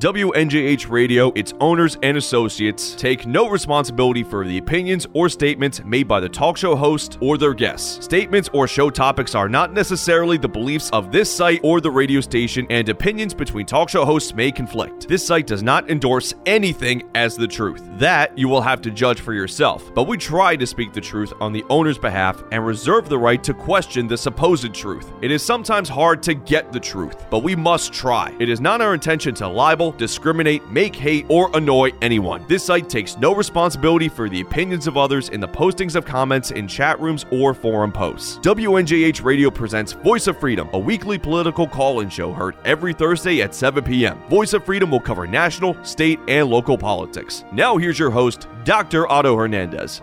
[0.00, 6.08] WNJH Radio, its owners, and associates take no responsibility for the opinions or statements made
[6.08, 8.02] by the talk show host or their guests.
[8.02, 12.22] Statements or show topics are not necessarily the beliefs of this site or the radio
[12.22, 15.06] station, and opinions between talk show hosts may conflict.
[15.06, 17.86] This site does not endorse anything as the truth.
[17.98, 21.34] That you will have to judge for yourself, but we try to speak the truth
[21.42, 25.12] on the owner's behalf and reserve the right to question the supposed truth.
[25.20, 28.34] It is sometimes hard to get the truth, but we must try.
[28.40, 32.44] It is not our intention to libel, discriminate, make hate, or annoy anyone.
[32.48, 36.50] This site takes no responsibility for the opinions of others in the postings of comments
[36.50, 38.38] in chat rooms or forum posts.
[38.38, 43.42] WNJH Radio presents Voice of Freedom, a weekly political call in show heard every Thursday
[43.42, 44.20] at 7 p.m.
[44.28, 47.44] Voice of Freedom will cover national, state, and local politics.
[47.52, 49.10] Now, here's your host, Dr.
[49.10, 50.02] Otto Hernandez.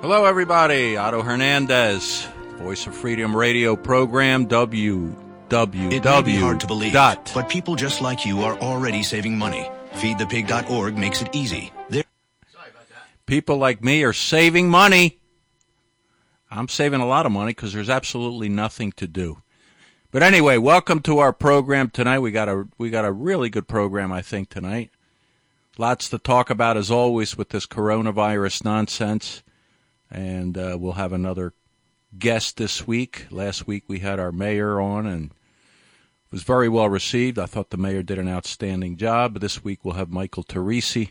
[0.00, 0.96] Hello, everybody.
[0.96, 2.26] Otto Hernandez,
[2.58, 5.14] Voice of Freedom radio program, W
[5.50, 7.30] It may be hard to believe, dot.
[7.34, 9.70] but people just like you are already saving money.
[9.92, 11.72] FeedThePig.org makes it easy.
[11.88, 12.04] There
[13.26, 15.18] People like me are saving money.
[16.50, 19.42] I'm saving a lot of money because there's absolutely nothing to do.
[20.10, 22.20] But anyway, welcome to our program tonight.
[22.20, 24.90] We got a we got a really good program, I think, tonight.
[25.78, 29.42] Lots to talk about as always with this coronavirus nonsense,
[30.10, 31.52] and uh, we'll have another
[32.18, 33.26] guest this week.
[33.30, 37.38] Last week we had our mayor on, and it was very well received.
[37.38, 39.40] I thought the mayor did an outstanding job.
[39.40, 41.10] This week we'll have Michael Teresi,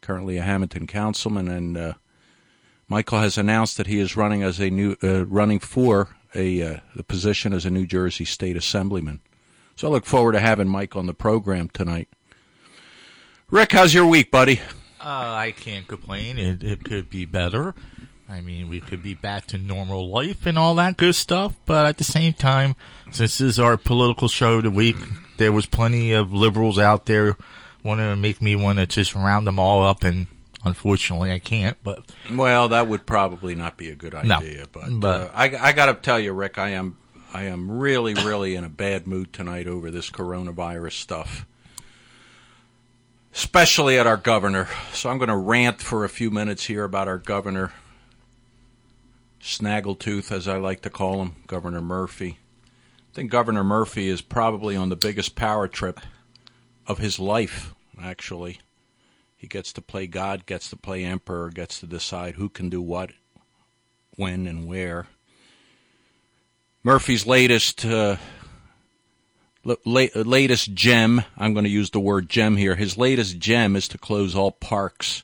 [0.00, 1.92] currently a Hamilton councilman, and uh,
[2.88, 6.80] Michael has announced that he is running as a new uh, running for a uh,
[6.94, 9.20] the position as a New Jersey State Assemblyman.
[9.76, 12.08] So I look forward to having Mike on the program tonight.
[13.50, 14.60] Rick, how's your week, buddy?
[15.00, 16.38] Uh, I can't complain.
[16.38, 17.74] It, it could be better.
[18.28, 21.54] I mean, we could be back to normal life and all that good stuff.
[21.64, 22.76] But at the same time,
[23.06, 24.96] since this is our political show of the week,
[25.38, 27.36] there was plenty of liberals out there
[27.82, 30.26] wanting to make me want to just round them all up, and
[30.64, 31.76] unfortunately, I can't.
[31.82, 35.56] But Well, that would probably not be a good No, idea, but, but- uh, I,
[35.56, 36.96] I got to tell you, Rick, I am
[37.32, 41.46] I am really, really in a bad mood tonight over this coronavirus stuff,
[43.34, 44.68] especially at our governor.
[44.92, 47.72] So I'm going to rant for a few minutes here about our governor,
[49.40, 52.38] Snaggletooth, as I like to call him, Governor Murphy.
[53.12, 56.00] I think Governor Murphy is probably on the biggest power trip
[56.86, 58.60] of his life, actually.
[59.36, 62.82] He gets to play God, gets to play Emperor, gets to decide who can do
[62.82, 63.10] what,
[64.16, 65.06] when, and where.
[66.82, 68.16] Murphy's latest uh,
[69.64, 73.76] la- la- latest gem, I'm going to use the word gem here, his latest gem
[73.76, 75.22] is to close all parks,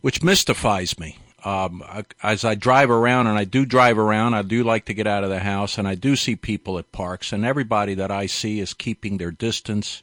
[0.00, 1.18] which mystifies me.
[1.44, 1.82] Um,
[2.22, 5.24] as I drive around, and I do drive around, I do like to get out
[5.24, 8.60] of the house, and I do see people at parks, and everybody that I see
[8.60, 10.02] is keeping their distance.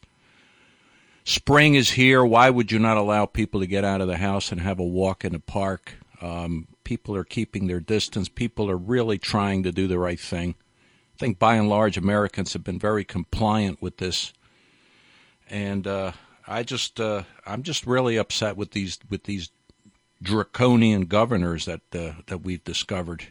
[1.24, 2.24] Spring is here.
[2.24, 4.84] Why would you not allow people to get out of the house and have a
[4.84, 5.94] walk in the park?
[6.22, 8.29] Um, people are keeping their distance.
[8.29, 10.56] People are really trying to do the right thing.
[11.16, 14.34] I think by and large, Americans have been very compliant with this,
[15.50, 16.12] and uh,
[16.47, 19.50] I just uh, I'm just really upset with these with these
[20.21, 23.27] draconian governors that uh, that we've discovered.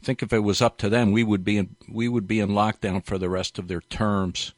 [0.00, 2.40] I think if it was up to them, we would be in we would be
[2.40, 4.52] in lockdown for the rest of their terms.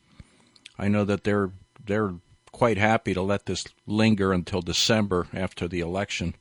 [0.79, 1.51] I know that they're
[1.85, 2.15] they're
[2.53, 6.35] quite happy to let this linger until December after the election.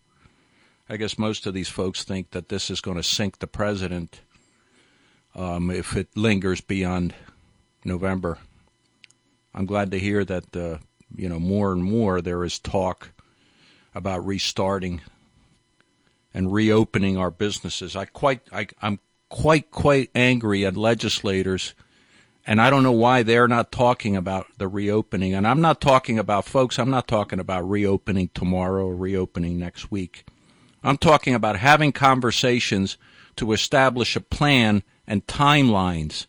[0.88, 4.22] I guess most of these folks think that this is going to sink the president
[5.34, 7.14] um, if it lingers beyond
[7.84, 8.38] November.
[9.54, 10.78] I'm glad to hear that uh,
[11.16, 13.12] you know more and more there is talk
[13.96, 15.02] about restarting
[16.34, 17.96] and reopening our businesses.
[17.96, 21.74] I quite I, I'm quite quite angry at legislators
[22.48, 25.34] and I don't know why they're not talking about the reopening.
[25.34, 29.90] And I'm not talking about, folks, I'm not talking about reopening tomorrow or reopening next
[29.90, 30.26] week.
[30.84, 32.98] I'm talking about having conversations
[33.38, 36.28] to establish a plan and timelines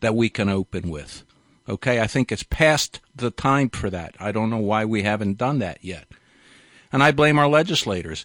[0.00, 1.24] that we can open with.
[1.68, 4.14] Okay, I think it's past the time for that.
[4.20, 6.06] I don't know why we haven't done that yet.
[6.92, 8.24] And I blame our legislators.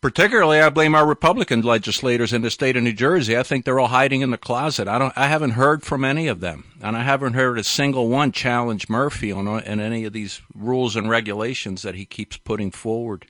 [0.00, 3.36] Particularly, I blame our Republican legislators in the state of New Jersey.
[3.36, 4.88] I think they're all hiding in the closet.
[4.88, 5.16] I don't.
[5.16, 8.90] I haven't heard from any of them, and I haven't heard a single one challenge
[8.90, 13.26] Murphy on on any of these rules and regulations that he keeps putting forward.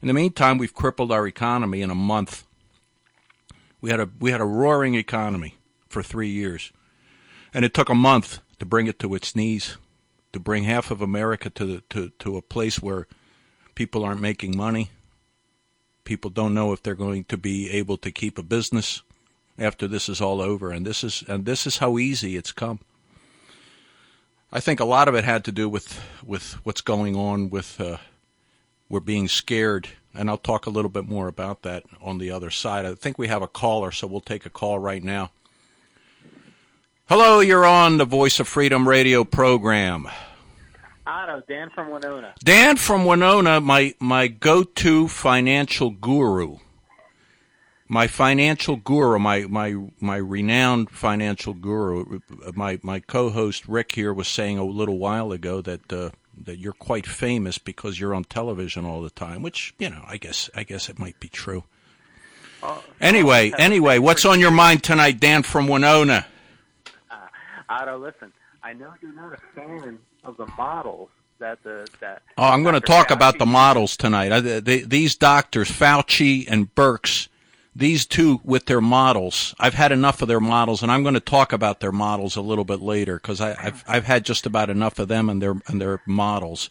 [0.00, 2.44] In the meantime, we've crippled our economy in a month.
[3.80, 5.56] We had a we had a roaring economy
[5.88, 6.72] for three years,
[7.52, 9.76] and it took a month to bring it to its knees,
[10.34, 13.06] to bring half of America to the, to to a place where
[13.74, 14.90] people aren't making money.
[16.02, 19.02] People don't know if they're going to be able to keep a business
[19.58, 22.80] after this is all over, and this is and this is how easy it's come.
[24.52, 27.80] I think a lot of it had to do with with what's going on with
[27.80, 27.98] uh,
[28.88, 32.50] we're being scared, and I'll talk a little bit more about that on the other
[32.50, 32.84] side.
[32.84, 35.30] I think we have a caller, so we'll take a call right now.
[37.06, 40.08] Hello, you're on the Voice of Freedom radio program.
[41.06, 42.34] Otto, Dan from Winona.
[42.42, 46.56] Dan from Winona, my my go-to financial guru.
[47.88, 52.20] My financial guru, my my my renowned financial guru,
[52.54, 56.08] my my co-host Rick here was saying a little while ago that uh,
[56.42, 60.16] that you're quite famous because you're on television all the time, which you know, I
[60.16, 61.64] guess I guess it might be true.
[62.62, 66.24] Uh, Anyway, anyway, what's on your mind tonight, Dan from Winona?
[67.68, 68.32] Otto, listen,
[68.62, 72.22] I know you're not a fan of the models that the that.
[72.38, 74.32] Oh, I'm going to talk about the models tonight.
[74.32, 77.28] I, they, these doctors, Fauci and Birx,
[77.74, 79.54] these two with their models.
[79.58, 82.40] I've had enough of their models, and I'm going to talk about their models a
[82.40, 85.80] little bit later because I've I've had just about enough of them and their and
[85.80, 86.70] their models.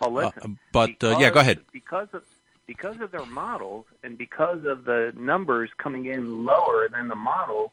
[0.00, 1.60] Well, listen, but, uh, yeah, go ahead.
[1.72, 2.24] Because of
[2.66, 7.70] because of their models and because of the numbers coming in lower than the models,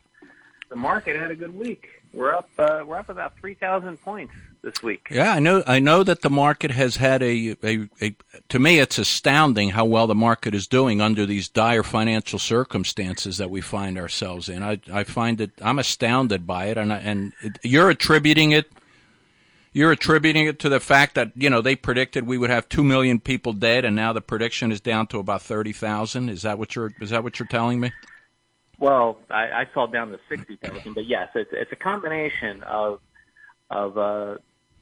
[0.70, 1.88] the market had a good week.
[2.14, 2.50] We're up.
[2.58, 5.08] Uh, we're up about three thousand points this week.
[5.10, 5.64] Yeah, I know.
[5.66, 8.16] I know that the market has had a, a, a.
[8.50, 13.38] To me, it's astounding how well the market is doing under these dire financial circumstances
[13.38, 14.62] that we find ourselves in.
[14.62, 15.52] I, I find it.
[15.62, 18.70] I'm astounded by it, and I, and it, you're attributing it.
[19.74, 22.84] You're attributing it to the fact that you know they predicted we would have two
[22.84, 26.28] million people dead, and now the prediction is down to about thirty thousand.
[26.28, 26.92] Is that what you're?
[27.00, 27.94] Is that what you're telling me?
[28.82, 33.00] Well, I, I saw down to sixty thousand, but yes, it's it's a combination of
[33.70, 34.38] of uh,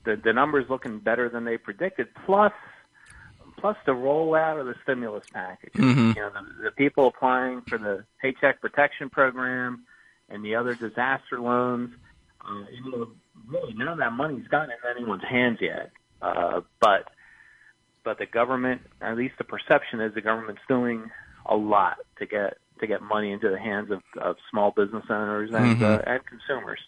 [0.05, 2.53] the the numbers looking better than they predicted, plus
[3.57, 5.71] plus the rollout of the stimulus package.
[5.75, 9.83] You know, the, the people applying for the Paycheck Protection Program
[10.29, 11.91] and the other disaster loans.
[12.39, 13.07] Uh, you know,
[13.47, 15.91] really, none of that money's gotten in anyone's hands yet.
[16.21, 17.09] Uh, but
[18.05, 21.11] but the government, at least the perception is, the government's doing
[21.45, 25.49] a lot to get to get money into the hands of, of small business owners
[25.53, 26.79] and uh, and consumers.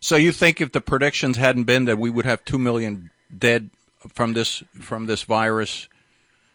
[0.00, 3.70] So you think if the predictions hadn't been that we would have two million dead
[4.08, 5.88] from this from this virus,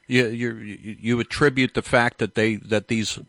[0.07, 3.19] you you you attribute the fact that they that these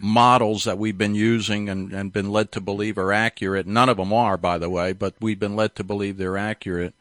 [0.00, 3.66] models that we've been using and, and been led to believe are accurate.
[3.66, 6.94] None of them are, by the way, but we've been led to believe they're accurate.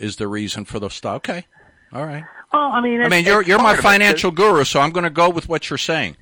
[0.00, 1.16] Is the reason for the stuff?
[1.18, 1.46] Okay,
[1.92, 2.24] all right.
[2.52, 4.80] Well, I mean, I mean, you're you're my part of it, 'cause- financial guru, so
[4.80, 6.16] I'm going to go with what you're saying.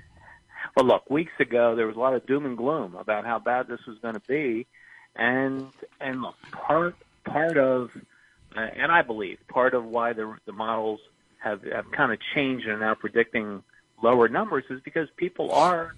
[0.79, 3.67] Well, look, weeks ago there was a lot of doom and gloom about how bad
[3.67, 4.65] this was going to be,
[5.17, 5.67] and
[6.01, 6.95] and look, part
[7.25, 7.91] part of,
[8.57, 11.01] uh, and I believe part of why the the models
[11.43, 13.65] have have kind of changed and are now predicting
[14.05, 15.97] lower numbers is because people are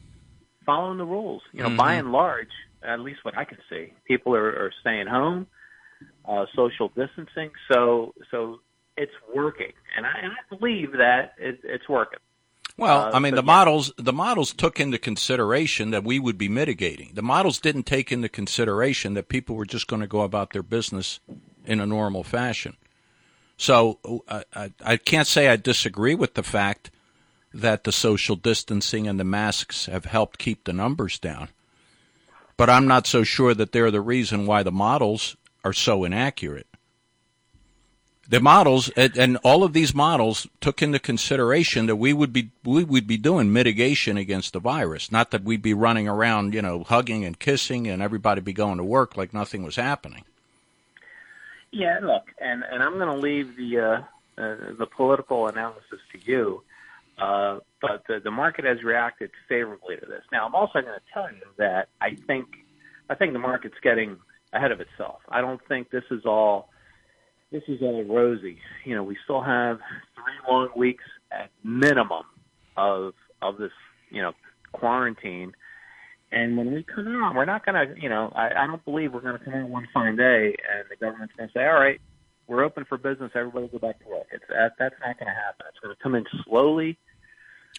[0.64, 1.42] following the rules.
[1.52, 2.48] You know, by and large,
[2.82, 5.46] at least what I can see, people are, are staying home,
[6.24, 7.50] uh, social distancing.
[7.70, 8.60] So so
[8.96, 12.20] it's working, and I, and I believe that it, it's working.
[12.80, 13.56] Well, Uh, I mean, the yeah.
[13.56, 17.10] models the models took into consideration that we would be mitigating.
[17.12, 20.62] The models didn't take into consideration that people were just going to go about their
[20.62, 21.20] business
[21.66, 22.78] in a normal fashion.
[23.58, 26.90] So uh, I, I can't say I disagree with the fact
[27.52, 31.48] that the social distancing and the masks have helped keep the numbers down.
[32.56, 36.66] But I'm not so sure that they're the reason why the models are so inaccurate.
[38.30, 42.84] The models and, all of these models took into consideration that we would be we
[42.84, 46.84] would be doing mitigation against the virus, not that we'd be running around, you know,
[46.84, 50.22] hugging and kissing and everybody be going to work like nothing was happening.
[51.72, 56.18] Yeah, look, and and I'm going to leave the uh, uh, the political analysis to
[56.24, 56.62] you,
[57.18, 60.22] uh, but the, the market has reacted favorably to this.
[60.30, 62.46] Now, I'm also going to tell you that I think
[63.08, 64.18] I think the market's getting
[64.52, 65.20] ahead of itself.
[65.28, 66.69] I don't think this is all
[67.50, 68.58] this is all rosy.
[68.84, 69.78] You know, we still have
[70.14, 72.24] three long weeks at minimum
[72.76, 73.72] of of this
[74.10, 74.32] you know
[74.72, 75.52] quarantine.
[76.32, 79.12] And when we come out, we're not going to, you know, I, I don't believe
[79.12, 81.74] we're going to come out one fine day and the government's going to say, all
[81.74, 82.00] right,
[82.46, 84.26] we're open for business, everybody go back to work.
[84.32, 85.66] It's that, that's not going to happen.
[85.68, 86.98] It's going to come in slowly.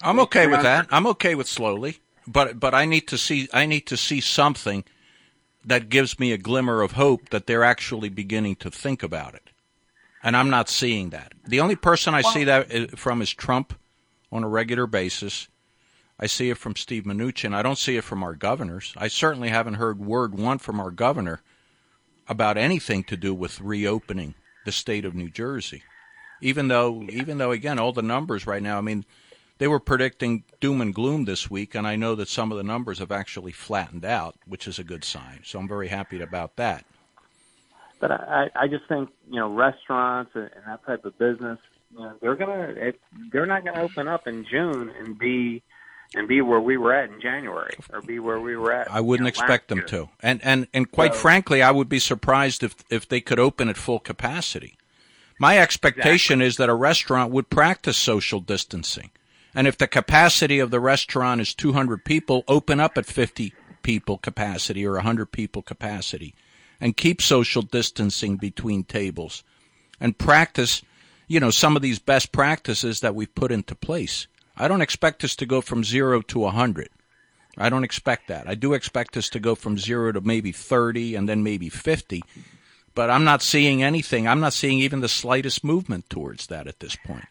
[0.02, 0.88] I'm okay with that.
[0.90, 4.84] I'm okay with slowly, but but I need to see I need to see something
[5.64, 9.51] that gives me a glimmer of hope that they're actually beginning to think about it.
[10.24, 11.34] And I'm not seeing that.
[11.46, 13.74] The only person I see that uh, from is Trump
[14.32, 15.48] on a regular basis.
[16.20, 17.56] I see it from Steve Mnuchin.
[17.56, 18.94] I don't see it from our governors.
[18.96, 21.42] I certainly haven't heard word one from our governor
[22.28, 25.82] about anything to do with reopening the state of New Jersey.
[26.40, 28.78] Even though, even though, again, all the numbers right now.
[28.78, 29.06] I mean,
[29.58, 32.64] they were predicting doom and gloom this week, and I know that some of the
[32.64, 35.42] numbers have actually flattened out, which is a good sign.
[35.44, 36.86] So I'm very happy about that.
[38.02, 41.60] But I, I just think you know restaurants and, and that type of business,
[41.94, 43.00] you know, they're gonna it,
[43.32, 45.62] they're not gonna open up in June and be
[46.16, 48.92] and be where we were at in January or be where we were at.
[48.92, 49.88] I wouldn't you know, expect them year.
[49.88, 50.10] to.
[50.20, 53.70] And and and quite So- frankly, I would be surprised if if they could open
[53.70, 54.78] at full capacity.
[55.40, 59.10] My expectation is that a restaurant would practice social distancing.
[59.56, 64.18] And if the capacity of the restaurant is 200 people, open up at 50 people
[64.20, 66.36] capacity or 100 people capacity
[66.82, 69.44] and keep social distancing between tables
[70.00, 70.82] and practice,
[71.28, 74.28] you know, some of these best practices that we've put into place.
[74.58, 76.90] I don't expect us to go from 0 to 100.
[77.58, 78.48] I don't expect that.
[78.48, 82.24] I do expect us to go from 0 to maybe 30 and then maybe 50.
[82.96, 84.28] But I'm not seeing anything.
[84.28, 87.26] I'm not seeing even the slightest movement towards that at this point.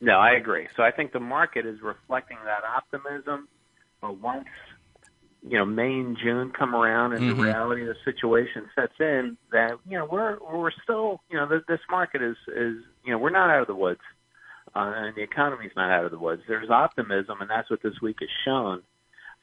[0.00, 0.68] No, I agree.
[0.76, 3.48] So I think the market is reflecting that optimism.
[4.00, 4.46] But once
[5.46, 7.36] you know May and June come around and Mhm.
[7.36, 11.48] the reality of the situation sets in, that you know we're we're still you know
[11.48, 14.00] th- this market is is you know we're not out of the woods,
[14.74, 16.42] uh, and the economy's not out of the woods.
[16.48, 18.82] There's optimism, and that's what this week has shown.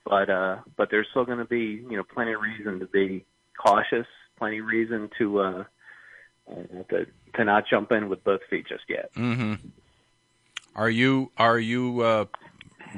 [0.06, 3.25] But uh, but there's still going to be you know plenty of reason to be
[3.58, 4.06] cautious,
[4.38, 5.64] plenty of reason to uh,
[6.52, 9.10] uh, to to not jump in with both feet just yet.
[9.16, 9.54] hmm
[10.75, 12.25] Are you are you uh,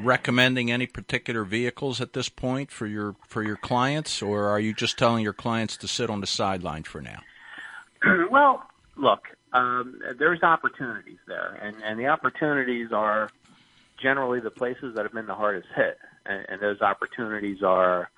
[0.03, 4.73] recommending any particular vehicles at this point for your for your clients, or are you
[4.73, 7.21] just telling your clients to sit on the sideline for now?
[8.31, 8.63] well,
[8.95, 9.23] look,
[9.53, 13.29] um, there's opportunities there, and, and the opportunities are
[14.01, 18.09] generally the places that have been the hardest hit, and, and those opportunities are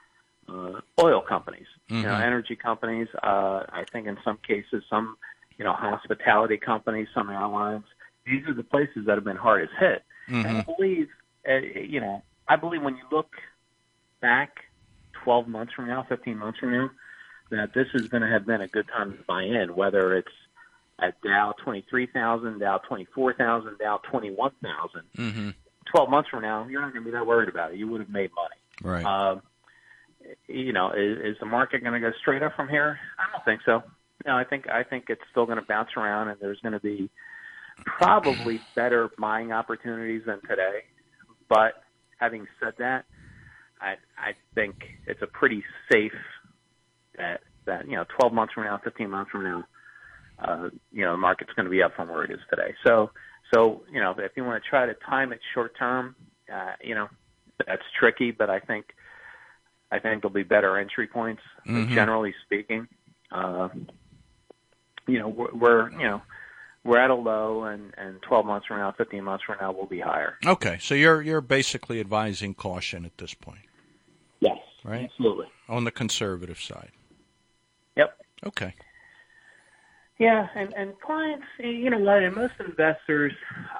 [0.49, 2.21] uh, oil companies, you know, Mhm.
[2.21, 3.07] energy companies.
[3.23, 5.17] Uh, I think in some cases, some
[5.59, 7.83] you know, hospitality companies, some airlines.
[8.25, 10.03] These are the places that have been hardest hit.
[10.27, 10.77] And I Mhm.
[10.77, 11.09] believe,
[11.49, 13.29] uh, you know, I believe when you look
[14.21, 14.51] back
[15.23, 16.89] 12 months from now, 15 months from now,
[17.51, 20.27] that this is going to have been a good time to buy in, whether it's
[21.01, 25.01] at Dow 23,000, Dow 24,000, Dow 21,000.
[25.15, 25.49] hmm
[25.91, 27.77] 12 months from now, you're not going to be that worried about it.
[27.77, 29.03] You would have made money.
[29.03, 29.03] Right.
[29.03, 29.41] Um,
[30.47, 32.99] you know, is, is the market going to go straight up from here?
[33.17, 33.81] I don't think so.
[34.23, 36.79] No, I think I think it's still going to bounce around, and there's going to
[36.79, 37.09] be
[37.85, 40.83] probably better buying opportunities than today.
[41.49, 41.83] But
[42.19, 43.05] having said that,
[43.81, 44.75] I I think
[45.07, 46.13] it's a pretty safe
[47.17, 49.63] that that you know 12 months from now, 15 months from now,
[50.39, 52.73] uh, you know the market's going to be up from where it is today.
[52.85, 53.11] So
[53.53, 56.15] so you know if you want to try to time it short term,
[56.53, 57.09] uh, you know
[57.65, 58.31] that's tricky.
[58.31, 58.85] But I think
[59.91, 61.89] I think there'll be better entry points, Mhm.
[61.89, 62.87] generally speaking.
[63.31, 63.69] Uh,
[65.07, 66.21] you know we're, we're you know
[66.83, 69.85] we're at a low, and and 12 months from now, 15 months from now, we'll
[69.85, 70.35] be higher.
[70.45, 73.61] Okay, so you're you're basically advising caution at this point,
[74.39, 75.03] Yes, right?
[75.11, 75.47] absolutely.
[75.67, 76.91] On the conservative side.
[77.95, 78.17] Yep.
[78.47, 78.73] Okay.
[80.17, 83.33] Yeah, and and clients, you know, what, and most investors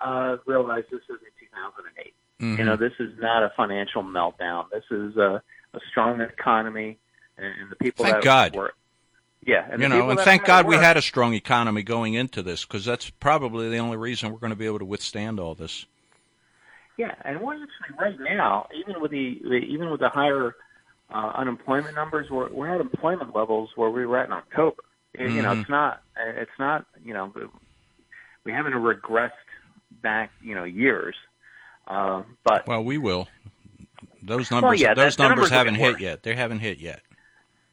[0.04, 2.14] uh, realize this isn't 2008.
[2.40, 2.58] Mhm.
[2.58, 4.70] You know, this is not a financial meltdown.
[4.72, 5.42] This is a,
[5.74, 6.98] a strong economy,
[7.38, 8.56] and, and the people Thank that God.
[8.56, 8.76] work.
[9.46, 12.66] Yeah, and you know, and thank God we had a strong economy going into this
[12.66, 15.86] because that's probably the only reason we're going to be able to withstand all this.
[16.98, 20.56] Yeah, and we're actually right now, even with the, even with the higher
[21.10, 24.84] uh, unemployment numbers, we're we're at employment levels where we were at in October.
[25.18, 25.62] You- You know, Mhm.
[25.62, 26.02] it's not
[26.38, 27.32] it's not you know
[28.44, 29.32] we haven't regressed
[30.04, 31.16] back you know years,
[31.88, 33.30] uh, but Well, we will.
[34.22, 36.24] Those numbers, yeah, those numbers, numbers haven't hit yet.
[36.24, 37.02] They haven't hit yet,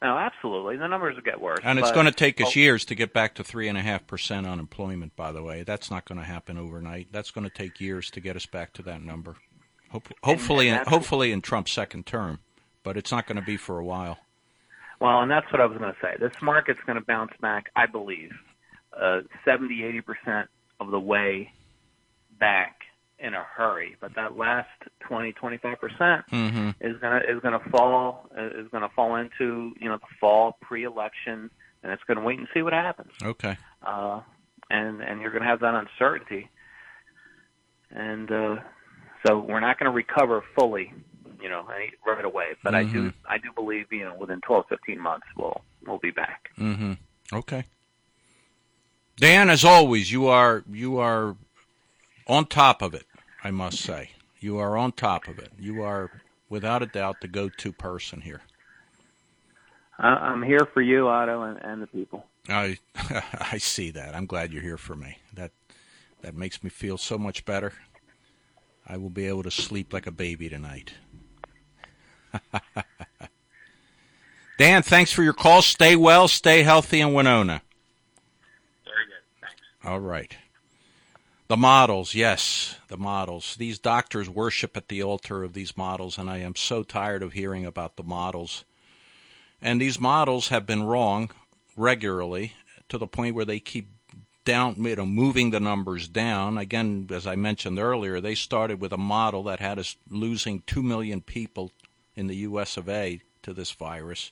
[0.01, 1.59] no, absolutely, the numbers will get worse.
[1.63, 3.77] and it's but- going to take us oh, years to get back to three and
[3.77, 5.15] a half percent unemployment.
[5.15, 7.07] By the way, that's not going to happen overnight.
[7.11, 9.35] That's going to take years to get us back to that number.
[9.89, 12.39] Hope, hopefully, in, that's- hopefully in Trump's second term,
[12.83, 14.19] but it's not going to be for a while.
[14.99, 16.15] Well, and that's what I was going to say.
[16.19, 18.31] This market's going to bounce back, I believe,
[18.99, 20.49] uh, 70, 80 percent
[20.79, 21.51] of the way
[22.39, 22.81] back
[23.19, 23.95] in a hurry.
[23.99, 24.69] But that last
[25.07, 29.71] 20, 25 percent hmm is going to is to fall is going to fall into
[29.79, 31.49] you know the fall pre-election,
[31.83, 33.11] and it's going to wait and see what happens.
[33.23, 33.57] Okay.
[33.85, 34.21] Uh,
[34.69, 36.49] and and you're going to have that uncertainty,
[37.91, 38.55] and uh,
[39.25, 40.93] so we're not going to recover fully,
[41.41, 42.47] you know, any- right away.
[42.63, 46.11] But I do I do believe you know within 12, 15 months we'll we'll be
[46.11, 46.49] back.
[46.55, 46.93] hmm
[47.33, 47.65] Okay.
[49.19, 51.35] Dan, as always, you are you are
[52.27, 53.05] on top of it.
[53.43, 55.51] I must say, you are on top of it.
[55.59, 56.11] You are,
[56.49, 58.41] without a doubt, the go-to person here.
[59.99, 62.25] I, I'm here for you, Otto, and, and the people.
[62.49, 62.77] I
[63.51, 64.15] I see that.
[64.15, 65.17] I'm glad you're here for me.
[65.33, 65.51] That
[66.21, 67.73] that makes me feel so much better.
[68.85, 70.93] I will be able to sleep like a baby tonight.
[74.57, 75.61] Dan, thanks for your call.
[75.61, 77.61] Stay well, stay healthy in Winona.
[78.85, 79.41] Very good.
[79.41, 79.61] Thanks.
[79.83, 80.35] All right.
[81.47, 83.55] The models, yes, the models.
[83.55, 87.31] These doctors worship at the altar of these models, and I am so tired of
[87.31, 88.65] hearing about the models.
[89.61, 91.31] And these models have been wrong
[91.77, 92.53] regularly
[92.89, 93.87] to the point where they keep
[94.43, 96.57] down, you know, moving the numbers down.
[96.57, 100.83] Again, as I mentioned earlier, they started with a model that had us losing 2
[100.83, 101.71] million people
[102.13, 102.75] in the U.S.
[102.75, 103.21] of A.
[103.43, 104.31] to this virus.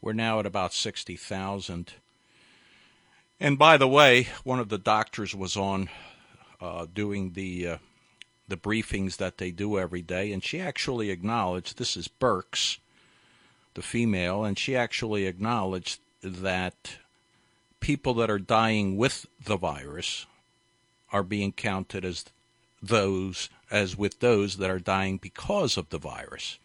[0.00, 1.92] We're now at about 60,000.
[3.38, 5.90] And by the way, one of the doctors was on
[6.60, 7.78] uh, doing the uh,
[8.48, 12.78] the briefings that they do every day, and she actually acknowledged this is Birx,
[13.74, 16.96] the female, and she actually acknowledged that
[17.78, 20.26] people that are dying with the virus
[21.12, 22.24] are being counted as
[22.82, 26.58] those as with those that are dying because of the virus.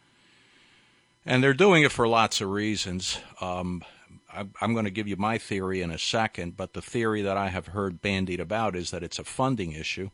[1.25, 3.19] And they're doing it for lots of reasons.
[3.41, 3.83] Um,
[4.61, 7.49] I'm going to give you my theory in a second, but the theory that I
[7.49, 10.09] have heard bandied about is that it's a funding issue.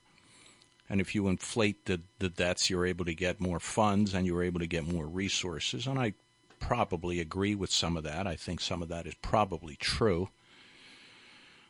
[0.90, 4.44] And if you inflate the, the debts, you're able to get more funds and you're
[4.44, 5.88] able to get more resources.
[5.88, 6.14] And I
[6.60, 8.28] probably agree with some of that.
[8.28, 10.30] I think some of that is probably true.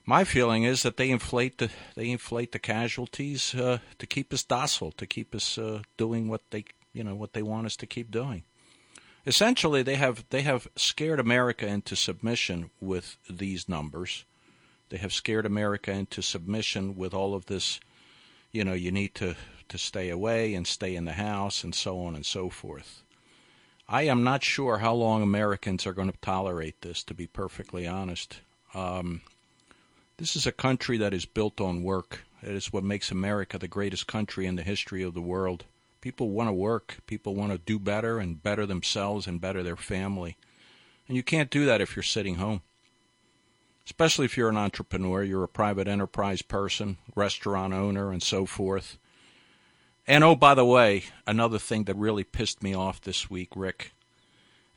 [0.05, 4.43] My feeling is that they inflate the they inflate the casualties uh, to keep us
[4.43, 7.85] docile, to keep us uh, doing what they you know what they want us to
[7.85, 8.43] keep doing
[9.25, 14.25] essentially they have they have scared America into submission with these numbers.
[14.89, 17.79] They have scared America into submission with all of this,
[18.51, 19.35] you know, you need to
[19.69, 23.03] to stay away and stay in the house and so on and so forth.
[23.87, 27.85] I am not sure how long Americans are going to tolerate this, to be perfectly
[27.85, 28.39] honest.
[28.73, 29.21] Um,
[30.17, 32.21] this is a country that is built on work.
[32.41, 35.65] It is what makes America the greatest country in the history of the world.
[36.01, 36.97] People want to work.
[37.05, 40.35] People want to do better and better themselves and better their family.
[41.07, 42.61] And you can't do that if you're sitting home.
[43.85, 48.97] Especially if you're an entrepreneur, you're a private enterprise person, restaurant owner, and so forth.
[50.07, 53.91] And oh, by the way, another thing that really pissed me off this week, Rick,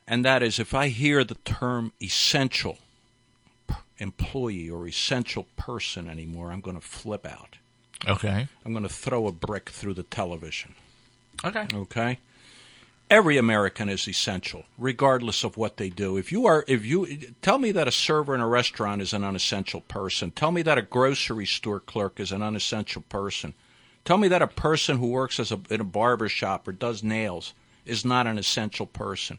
[0.07, 2.77] and that is if I hear the term essential
[3.97, 7.57] employee or essential person anymore, I'm going to flip out.
[8.07, 8.47] Okay.
[8.63, 10.75] I'm going to throw a brick through the television.
[11.45, 11.67] Okay.
[11.73, 12.19] Okay.
[13.07, 16.17] Every American is essential, regardless of what they do.
[16.17, 17.05] If you are, if you
[17.43, 20.79] tell me that a server in a restaurant is an unessential person, tell me that
[20.79, 23.53] a grocery store clerk is an unessential person,
[24.05, 27.03] tell me that a person who works as a, in a barber shop or does
[27.03, 27.53] nails
[27.85, 29.37] is not an essential person.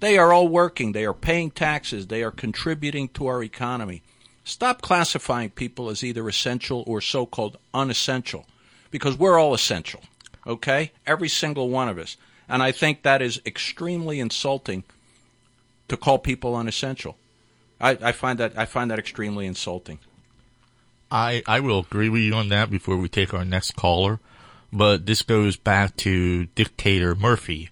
[0.00, 0.92] They are all working.
[0.92, 2.06] They are paying taxes.
[2.06, 4.02] They are contributing to our economy.
[4.42, 8.46] Stop classifying people as either essential or so called unessential
[8.90, 10.00] because we're all essential
[10.46, 10.92] okay?
[11.06, 12.16] Every single one of us.
[12.48, 14.84] And I think that is extremely insulting
[15.88, 17.16] to call people unessential.
[17.80, 19.98] I, I find that I find that extremely insulting.
[21.10, 24.20] I I will agree with you on that before we take our next caller.
[24.72, 27.70] But this goes back to dictator Murphy,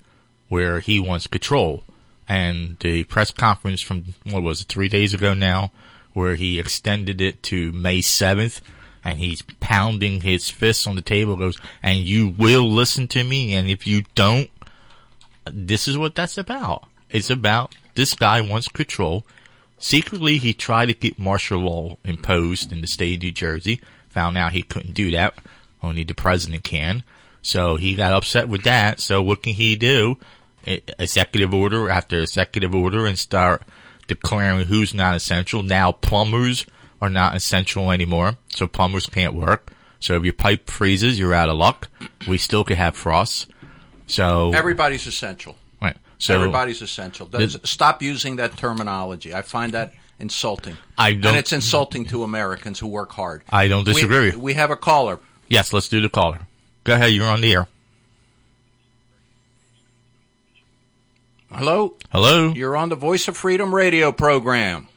[0.48, 1.84] where he wants control.
[2.28, 5.72] And the press conference from what was it, three days ago now,
[6.12, 8.60] where he extended it to May seventh
[9.04, 13.54] and he's pounding his fists on the table goes, and you will listen to me,
[13.54, 14.50] and if you don't,
[15.44, 16.84] this is what that's about.
[17.10, 19.24] It's about this guy wants control.
[19.78, 23.80] Secretly, he tried to get martial law imposed in the state of New Jersey.
[24.10, 25.34] Found out he couldn't do that.
[25.82, 27.02] Only the president can.
[27.42, 29.00] So he got upset with that.
[29.00, 30.18] So what can he do?
[30.64, 33.62] Executive order after executive order and start
[34.06, 35.62] declaring who's not essential.
[35.64, 36.64] Now plumbers
[37.02, 39.72] are not essential anymore, so plumbers can't work.
[39.98, 41.88] So if your pipe freezes, you're out of luck.
[42.28, 43.50] We still could have frost.
[44.06, 45.56] So everybody's essential.
[45.82, 45.96] Right.
[46.18, 47.28] So everybody's essential.
[47.64, 49.34] stop using that terminology.
[49.34, 50.76] I find that insulting.
[50.96, 51.26] I don't.
[51.26, 53.42] And it's insulting to Americans who work hard.
[53.50, 54.30] I don't disagree.
[54.30, 55.18] We, we have a caller.
[55.48, 56.40] Yes, let's do the caller.
[56.84, 57.12] Go ahead.
[57.12, 57.66] You're on the air.
[61.50, 61.96] Hello.
[62.10, 62.52] Hello.
[62.52, 64.88] You're on the Voice of Freedom radio program.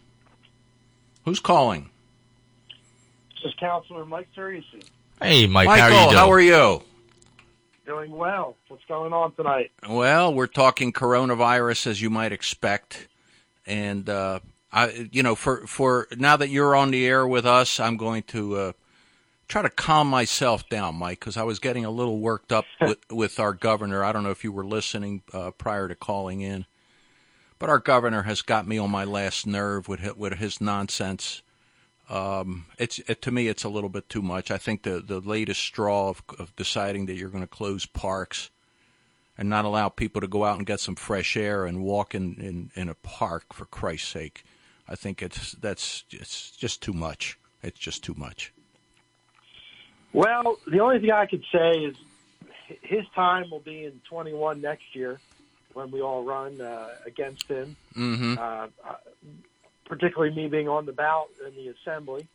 [1.26, 1.90] Who's calling?
[3.46, 4.84] Is Counselor Mike Teresi.
[5.22, 5.68] Hey, Mike.
[5.68, 6.60] Michael, how are you doing?
[6.60, 6.84] How are you?
[7.86, 8.56] Doing well.
[8.68, 9.72] What's going on tonight?
[9.88, 13.08] Well, we're talking coronavirus, as you might expect,
[13.68, 14.40] and uh,
[14.74, 18.24] I, you know, for for now that you're on the air with us, I'm going
[18.24, 18.72] to uh,
[19.48, 22.98] try to calm myself down, Mike, because I was getting a little worked up with,
[23.12, 24.04] with our governor.
[24.04, 26.66] I don't know if you were listening uh, prior to calling in,
[27.60, 31.44] but our governor has got me on my last nerve with his, with his nonsense
[32.10, 34.52] um, it's it, to me, it's a little bit too much.
[34.52, 38.50] I think the the latest straw of, of deciding that you're going to close parks
[39.38, 42.36] and not allow people to go out and get some fresh air and walk in,
[42.36, 44.46] in, in a park for Christ's sake,
[44.88, 47.38] I think it's that's it's just too much.
[47.64, 48.54] It's just too much.
[50.14, 51.96] Well, the only thing I could say is
[52.82, 55.20] his time will be in 21 next year
[55.74, 57.76] when we all run uh, against him.
[57.96, 58.36] Mm-hmm.
[58.38, 58.96] Uh, uh,
[59.86, 62.28] particularly me being on the ballot in the assembly.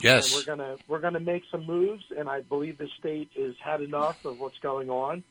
[0.00, 0.34] Yes.
[0.34, 3.80] And we're gonna we're gonna make some moves, and I believe the state has had
[3.80, 5.22] enough of what's going on.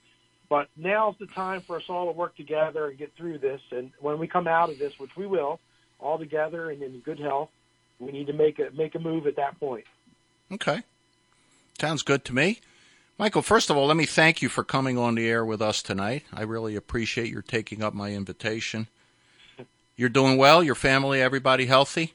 [0.49, 3.61] But now's the time for us all to work together and get through this.
[3.71, 5.59] And when we come out of this, which we will,
[5.99, 7.49] all together and in good health,
[7.99, 9.85] we need to make a make a move at that point.
[10.51, 10.83] Okay.
[11.79, 12.59] Sounds good to me.
[13.17, 15.81] Michael, first of all, let me thank you for coming on the air with us
[15.81, 16.23] tonight.
[16.33, 18.87] I really appreciate your taking up my invitation.
[19.95, 20.63] You're doing well?
[20.63, 22.13] Your family, everybody healthy?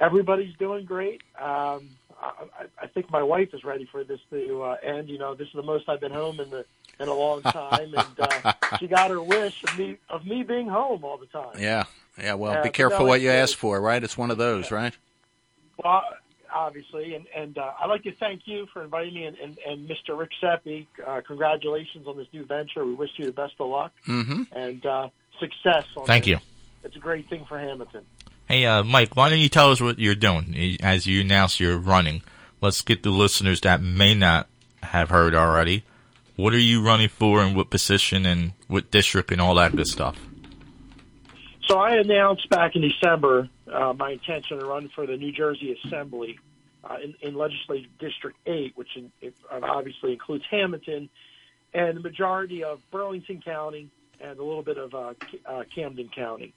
[0.00, 1.22] Everybody's doing great.
[1.38, 5.08] Um, I, I think my wife is ready for this to uh, end.
[5.08, 6.64] You know, this is the most I've been home in the
[7.00, 10.68] in a long time, and uh, she got her wish of me of me being
[10.68, 11.54] home all the time.
[11.58, 11.84] Yeah,
[12.20, 12.34] yeah.
[12.34, 14.02] Well, Uh, be careful no, what you ask for, right?
[14.02, 14.96] It's one of those, right?
[15.84, 16.02] Well,
[16.52, 19.88] obviously, and and uh, I'd like to thank you for inviting me, and and, and
[19.88, 20.16] Mr.
[20.18, 20.86] Rick Seppi.
[21.04, 22.84] Uh, congratulations on this new venture.
[22.84, 24.42] We wish you the best of luck Mm-hmm.
[24.52, 25.08] and uh,
[25.40, 25.84] success.
[25.96, 26.30] On Thank this.
[26.32, 26.38] you.
[26.84, 28.04] It's a great thing for Hamilton.
[28.46, 31.78] Hey, uh, Mike, why don't you tell us what you're doing as you announce you're
[31.78, 32.22] running?
[32.60, 34.48] Let's get the listeners that may not
[34.82, 35.84] have heard already.
[36.36, 39.86] What are you running for and what position and what district and all that good
[39.86, 40.18] stuff?
[41.66, 45.78] So I announced back in December uh, my intention to run for the New Jersey
[45.84, 46.38] Assembly
[46.82, 51.10] uh, in, in Legislative District 8, which in, it obviously includes Hamilton
[51.74, 55.14] and the majority of Burlington County and a little bit of uh,
[55.44, 56.54] uh, Camden County.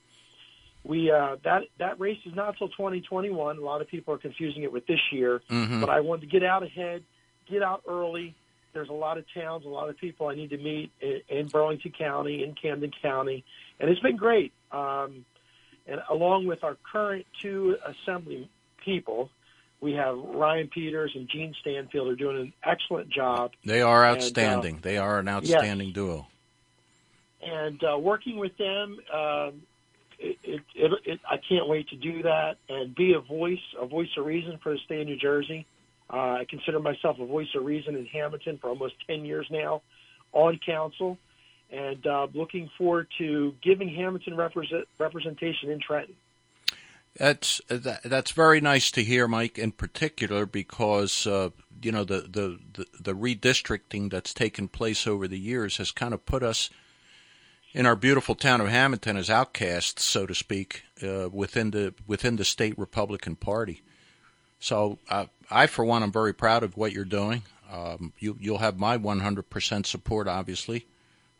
[0.83, 3.57] We uh, that that race is not till 2021.
[3.57, 5.79] A lot of people are confusing it with this year, Mhm.
[5.81, 7.03] but I wanted to get out ahead,
[7.49, 8.33] get out early.
[8.73, 11.47] There's a lot of towns, a lot of people I need to meet in, in
[11.49, 13.43] Burlington County, in Camden County,
[13.79, 14.53] and it's been great.
[14.71, 15.25] Um,
[15.85, 18.49] and along with our current two assembly
[18.83, 19.29] people,
[19.81, 23.51] we have Ryan Peters and Jean Stanfield are doing an excellent job.
[23.65, 24.79] They are And, uh, outstanding.
[24.81, 26.27] they are an outstanding duo.
[27.43, 29.63] and uh, working with them, um,
[30.21, 34.09] it, it, it, I can't wait to do that and be a voice, a voice
[34.17, 35.65] of reason for the state of New Jersey.
[36.11, 39.81] Uh, I consider myself a voice of reason in Hamilton for almost 10 years now
[40.33, 41.17] on council
[41.71, 46.15] and uh, looking forward to giving Hamilton represent, representation in Trenton.
[47.17, 49.57] That's that, that's very nice to hear, Mike.
[49.57, 51.49] In particular, because uh,
[51.81, 56.13] you know the, the the the redistricting that's taken place over the years has kind
[56.13, 56.69] of put us
[57.73, 62.35] in our beautiful town of Hamilton as outcasts, so to speak, uh, within the within
[62.35, 63.81] the state Republican Party.
[64.59, 67.43] So uh, I, for one, am very proud of what you're doing.
[67.71, 70.85] Um, you you'll have my 100% support, obviously.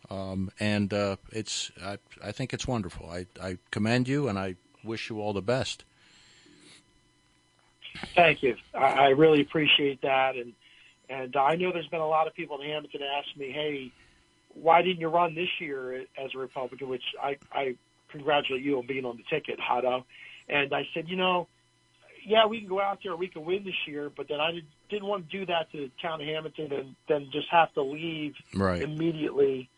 [0.10, 3.10] Um, and uh, it's I, I think it's wonderful.
[3.10, 5.84] I, I commend you, and I wish you all the best.
[8.16, 8.56] Thank you.
[8.74, 10.54] I, I really appreciate that, and
[11.10, 13.92] and I know there's been a lot of people in Hamilton ask me, "Hey,
[14.54, 17.76] why didn't you run this year as a Republican?" Which I I
[18.10, 20.06] congratulate you on being on the ticket, Otto.
[20.50, 21.48] And I said, you know,
[22.26, 24.66] yeah, we can go out there, we can win this year, but then I did,
[24.90, 27.82] didn't want to do that to the town of Hamilton and then just have to
[27.82, 28.82] leave Right.
[28.82, 29.70] immediately.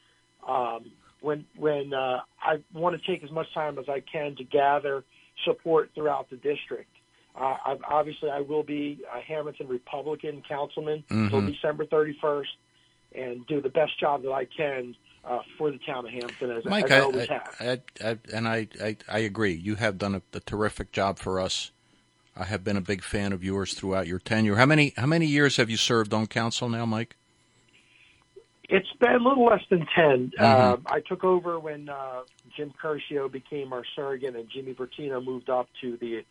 [0.48, 4.44] Um, when when uh, I want to take as much time as I can to
[4.44, 5.04] gather
[5.46, 6.90] support throughout the district.
[7.40, 11.54] Uh, I've, obviously, I will be a Hamilton Republican councilman until Mhm.
[11.54, 12.56] December 31st,
[13.16, 14.96] and do the best job that I can
[15.26, 17.56] uh, for the town of Hampton as, Mike, as I, I always have.
[17.60, 19.54] I, I, I, and I, I, I agree.
[19.54, 21.72] You have done a, a terrific job for us.
[22.36, 24.56] I have been a big fan of yours throughout your tenure.
[24.56, 27.16] How many how many years have you served on council now, Mike?
[28.70, 30.32] It's been a little less than 10.
[30.40, 30.42] Mhm.
[30.42, 32.22] Uh, I took over when uh,
[32.58, 36.26] Jim Curcio became our surrogate and Jimmy Bertino moved up to the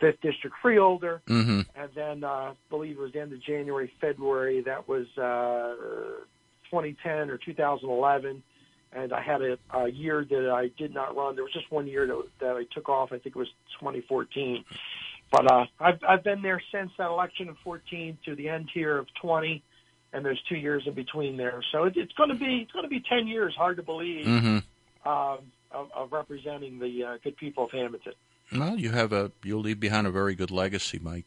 [0.00, 1.20] 5th District Freeholder.
[1.26, 1.60] Mm-hmm.
[1.74, 4.62] And then uh, I believe it was the end of January, February.
[4.62, 5.74] That was uh,
[6.70, 8.42] 2010 or 2011.
[8.92, 11.34] And I had a, a year that I did not run.
[11.34, 13.12] There was just one year that, that I took off.
[13.12, 13.48] I think it was
[13.80, 14.64] 2014.
[15.30, 18.96] But uh, I've, I've been there since that election of 14 to the end here
[18.96, 19.62] of 20
[20.12, 21.62] and there's two years in between there.
[21.72, 23.54] So it, it's going to be it's going to be ten years.
[23.56, 25.08] Hard to believe Mm-hmm.
[25.08, 25.38] um,
[25.70, 28.14] of, of representing the uh, good people of Hamilton.
[28.52, 31.26] Well, you have a you'll leave behind a very good legacy, Mike.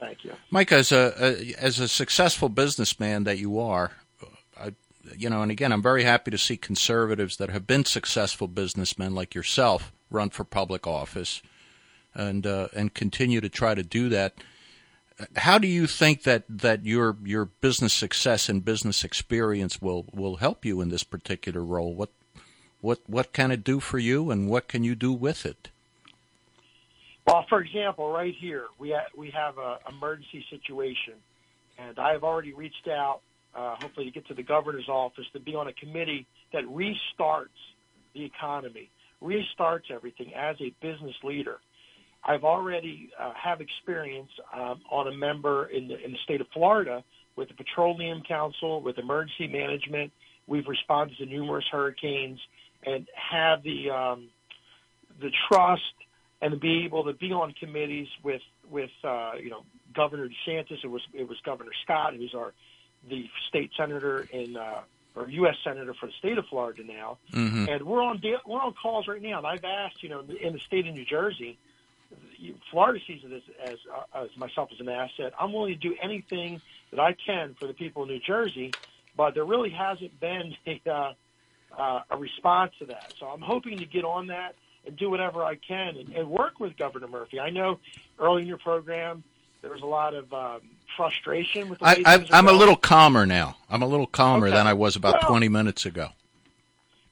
[0.00, 0.32] Thank you.
[0.50, 3.92] Mike, as a, a as a successful businessman that you are,
[4.58, 4.74] I,
[5.16, 9.14] you know, and again, I'm very happy to see conservatives that have been successful businessmen
[9.14, 11.42] like yourself run for public office,
[12.14, 14.34] and uh, and continue to try to do that.
[15.36, 20.36] How do you think that, that your your business success and business experience will, will
[20.36, 21.92] help you in this particular role?
[21.94, 22.10] What
[22.80, 25.68] what what can it do for you, and what can you do with it?
[27.26, 31.14] Well, for example, right here we ha- we have a emergency situation,
[31.78, 33.20] and I have already reached out,
[33.54, 37.48] uh, hopefully to get to the governor's office to be on a committee that restarts
[38.14, 38.90] the economy,
[39.22, 41.58] restarts everything as a business leader.
[42.24, 46.46] I've already uh, have experience um, on a member in the, in the state of
[46.52, 47.04] Florida
[47.36, 50.12] with the Petroleum Council, with emergency management.
[50.46, 52.40] We've responded to numerous hurricanes
[52.88, 54.28] and have the um,
[55.20, 55.82] the trust
[56.40, 59.62] and be able to be on committees with with uh, you know
[59.94, 60.84] Governor DeSantis.
[60.84, 62.52] It was it was Governor Scott, who's our
[63.08, 64.80] the state senator in uh,
[65.14, 65.56] or U.S.
[65.64, 67.68] senator for the state of Florida now, Mm-hmm.
[67.68, 69.38] and we're on we're on calls right now.
[69.38, 71.58] And I've asked, you know, in the state of New Jersey,
[72.70, 73.78] Florida sees it as as,
[74.14, 75.32] uh, as myself as an asset.
[75.40, 78.72] I'm willing to do anything that I can for the people of New Jersey,
[79.16, 81.12] but there really hasn't been a uh,
[81.76, 83.12] uh, a response to that.
[83.18, 84.54] So I'm hoping to get on that
[84.86, 87.40] and do whatever I can and, and work with Governor Murphy.
[87.40, 87.78] I know
[88.18, 89.22] early in your program
[89.60, 90.60] there was a lot of um,
[90.96, 92.58] frustration with I, I'm a going.
[92.58, 93.56] little calmer now.
[93.68, 94.56] I'm a little calmer Okay.
[94.56, 96.10] than I was about Well- 20 minutes ago.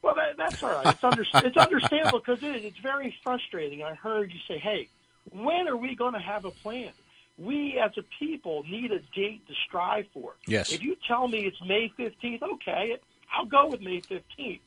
[0.03, 0.87] Well, that, that's all right.
[0.95, 2.65] It's, under, it's understandable because it.
[2.65, 3.83] It's very frustrating.
[3.83, 4.89] I heard you say, "Hey,
[5.33, 6.93] when are we going to have a plan?"
[7.39, 10.35] We as a people need a date to strive for.
[10.47, 10.71] Yes.
[10.73, 12.97] If you tell me it's May 15th, okay,
[13.37, 14.61] I'll go with May 15th.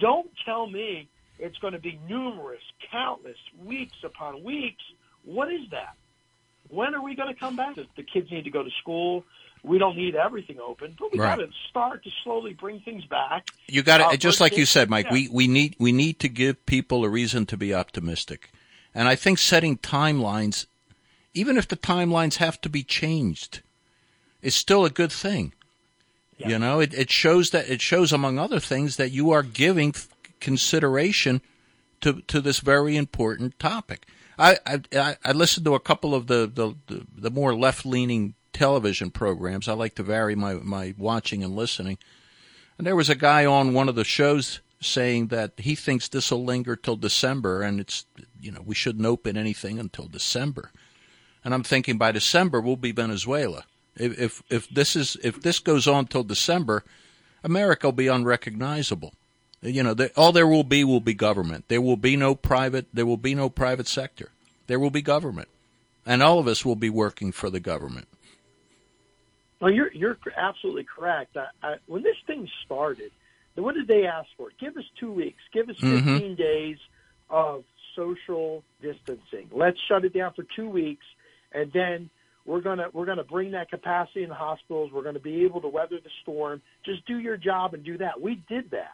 [0.00, 1.08] Don't tell me
[1.38, 4.82] it's going to be numerous, countless weeks upon weeks.
[5.24, 5.96] What is that?
[6.68, 7.76] When are we going to come back?
[7.76, 9.24] The kids need to go to school.
[9.64, 11.38] We don't need everything open, but we Right.
[11.38, 13.46] got to start to slowly bring things back.
[13.68, 15.06] You got Uh, to just like you said, Mike.
[15.06, 15.12] yeah.
[15.12, 18.50] We we need we need to give people a reason to be optimistic,
[18.94, 20.66] and I think setting timelines,
[21.34, 23.62] even if the timelines have to be changed,
[24.40, 25.52] is still a good thing.
[26.38, 29.94] You know, it, it shows that it shows among other things that you are giving
[30.40, 31.40] consideration
[32.00, 34.06] to to this very important topic.
[34.38, 37.86] I I, I- I listened to a couple of the the, the, the more left
[37.86, 39.68] leaning television programs.
[39.68, 41.96] I like to vary my, my watching and listening.
[42.76, 46.30] And there was a guy on one of the shows saying that he thinks this
[46.32, 48.04] will linger till December, and it's
[48.40, 50.70] you know we shouldn't open anything until December.
[51.44, 53.64] And I'm thinking by December we'll be Venezuela.
[53.96, 56.84] If if, if this is if this goes on till December,
[57.44, 59.12] America will be unrecognizable.
[59.60, 61.66] You know, all there will be will be government.
[61.68, 62.86] There will be no private.
[62.92, 64.30] There will be no private sector.
[64.66, 65.48] There will be government,
[66.04, 68.08] and all of us will be working for the government.
[69.60, 71.36] Well, you're you're absolutely correct.
[71.36, 73.12] I, I, when this thing started,
[73.54, 74.48] what did they ask for?
[74.58, 75.40] Give us two weeks.
[75.52, 76.36] Give us 15 Mhm.
[76.36, 76.78] days
[77.30, 79.48] of social distancing.
[79.52, 81.04] Let's shut it down for two weeks,
[81.52, 82.10] and then
[82.44, 84.90] we're gonna we're gonna bring that capacity in the hospitals.
[84.92, 86.60] We're gonna be able to weather the storm.
[86.84, 88.20] Just do your job and do that.
[88.20, 88.92] We did that,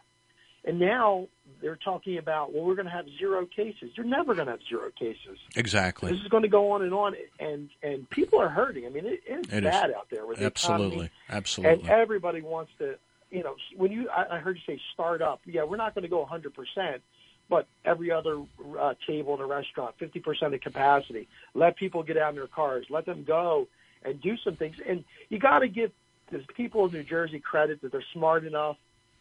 [0.65, 1.29] and now
[1.63, 3.91] they're talking about well, we're gonna have zero cases.
[3.97, 5.39] You're never gonna have zero cases.
[5.57, 6.13] Exactly.
[6.13, 8.85] This is going to go on and on, and and people are hurting.
[8.87, 9.71] I mean, it, it's It is.
[9.71, 10.87] bad out there with the Absolutely.
[10.87, 11.81] economy, Absolutely.
[11.81, 12.97] and everybody wants to.
[13.31, 15.41] You know, when you I, I heard you say start up.
[15.45, 17.03] Yeah, we're not going to go 100 percent,
[17.49, 18.43] but every other
[18.79, 21.29] uh, table in a restaurant, 50 percent of capacity.
[21.55, 22.87] Let people get out in their cars.
[22.91, 23.67] Let them go
[24.05, 24.77] and do some things.
[24.87, 25.91] And you got to give
[26.31, 28.77] the people of New Jersey credit that they're smart enough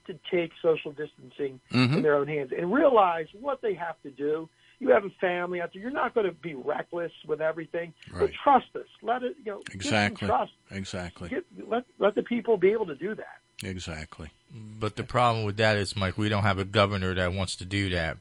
[0.07, 1.97] to take social distancing Mhm.
[1.97, 4.47] in their own hands and realize what they have to do.
[4.79, 5.81] You have a family out there.
[5.81, 8.33] You're not going to be reckless with everything, but Right.
[8.43, 8.85] trust us.
[9.01, 10.27] Let it, you know, Exactly.
[10.27, 10.51] trust.
[10.69, 11.29] Exactly.
[11.29, 13.39] Get, let let the people be able to do that.
[13.67, 14.29] Exactly.
[14.53, 17.65] But the problem with that is, Mike, we don't have a governor that wants to
[17.65, 18.17] do that.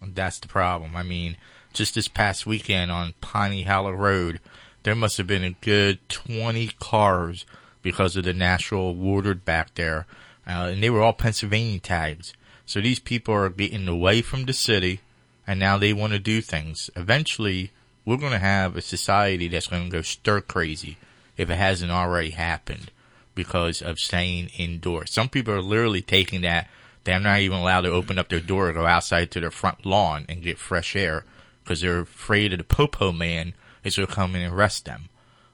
[0.00, 0.94] That's the problem.
[0.94, 1.36] I mean,
[1.72, 4.38] just this past weekend on Piney Hollow Road,
[4.84, 7.44] there must have been a good 20 cars
[7.82, 10.06] because of the natural watered back there.
[10.46, 12.32] Uh, and they were all Pennsylvania tags.
[12.64, 15.00] So these people are getting away from the city,
[15.46, 16.90] and now they want to do things.
[16.96, 17.70] Eventually,
[18.04, 20.96] we're going to have a society that's going to go stir crazy
[21.36, 22.90] if it hasn't already happened
[23.34, 25.12] because of staying indoors.
[25.12, 26.68] Some people are literally taking that.
[27.04, 29.86] They're not even allowed to open up their door or go outside to their front
[29.86, 31.24] lawn and get fresh air
[31.62, 33.54] because they're afraid of the popo man
[33.84, 35.08] is going to come in and arrest them.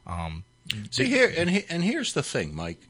[0.07, 0.44] Um,
[0.90, 2.81] See here, and he, and here's the thing, Mike.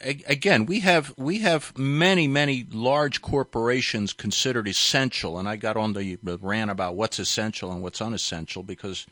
[0.00, 5.92] Again, we have we have many many large corporations considered essential, and I got on
[5.92, 9.06] the rant about what's essential and what's unessential because,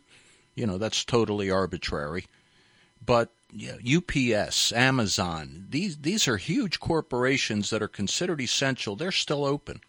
[0.55, 2.27] you know, that's totally arbitrary.
[3.05, 8.95] But yeah, UPS, Amazon, these these are huge corporations that are considered essential.
[8.95, 9.81] They're still open.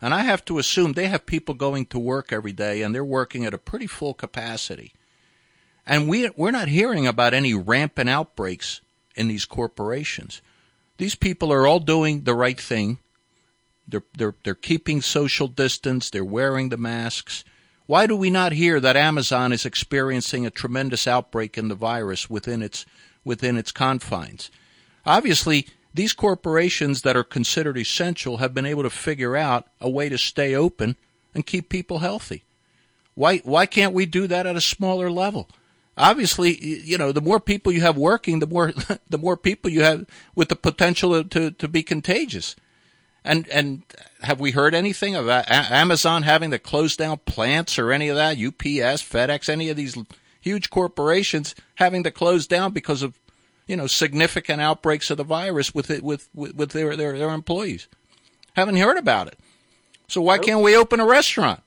[0.00, 3.04] And I have to assume they have people going to work every day and they're
[3.04, 4.92] working at a pretty full capacity.
[5.84, 8.80] And we we're not hearing about any rampant outbreaks
[9.16, 10.42] in these corporations.
[10.98, 12.98] These people are all doing the right thing.
[13.86, 17.44] They're they're they're keeping social distance, they're wearing the masks.
[17.86, 22.30] Why do we not hear that Amazon is experiencing a tremendous outbreak in the virus
[22.30, 22.86] within its
[23.24, 24.50] within its confines?
[25.04, 30.08] Obviously, these corporations that are considered essential have been able to figure out a way
[30.08, 30.96] to stay open
[31.34, 32.44] and keep people healthy.
[33.14, 35.48] Why why can't we do that at a smaller level?
[35.96, 38.72] Obviously, you know, the more people you have working, the more
[39.08, 42.56] the more people you have with the potential to to be contagious.
[43.24, 43.82] And and
[44.22, 48.36] have we heard anything of Amazon having to close down plants or any of that?
[48.36, 49.96] UPS, FedEx, any of these
[50.40, 53.18] huge corporations having to close down because of
[53.66, 57.30] you know significant outbreaks of the virus with it with with, with their, their their
[57.30, 57.86] employees.
[58.54, 59.38] Haven't heard about it.
[60.08, 60.44] So why nope.
[60.44, 61.62] can't we open a restaurant?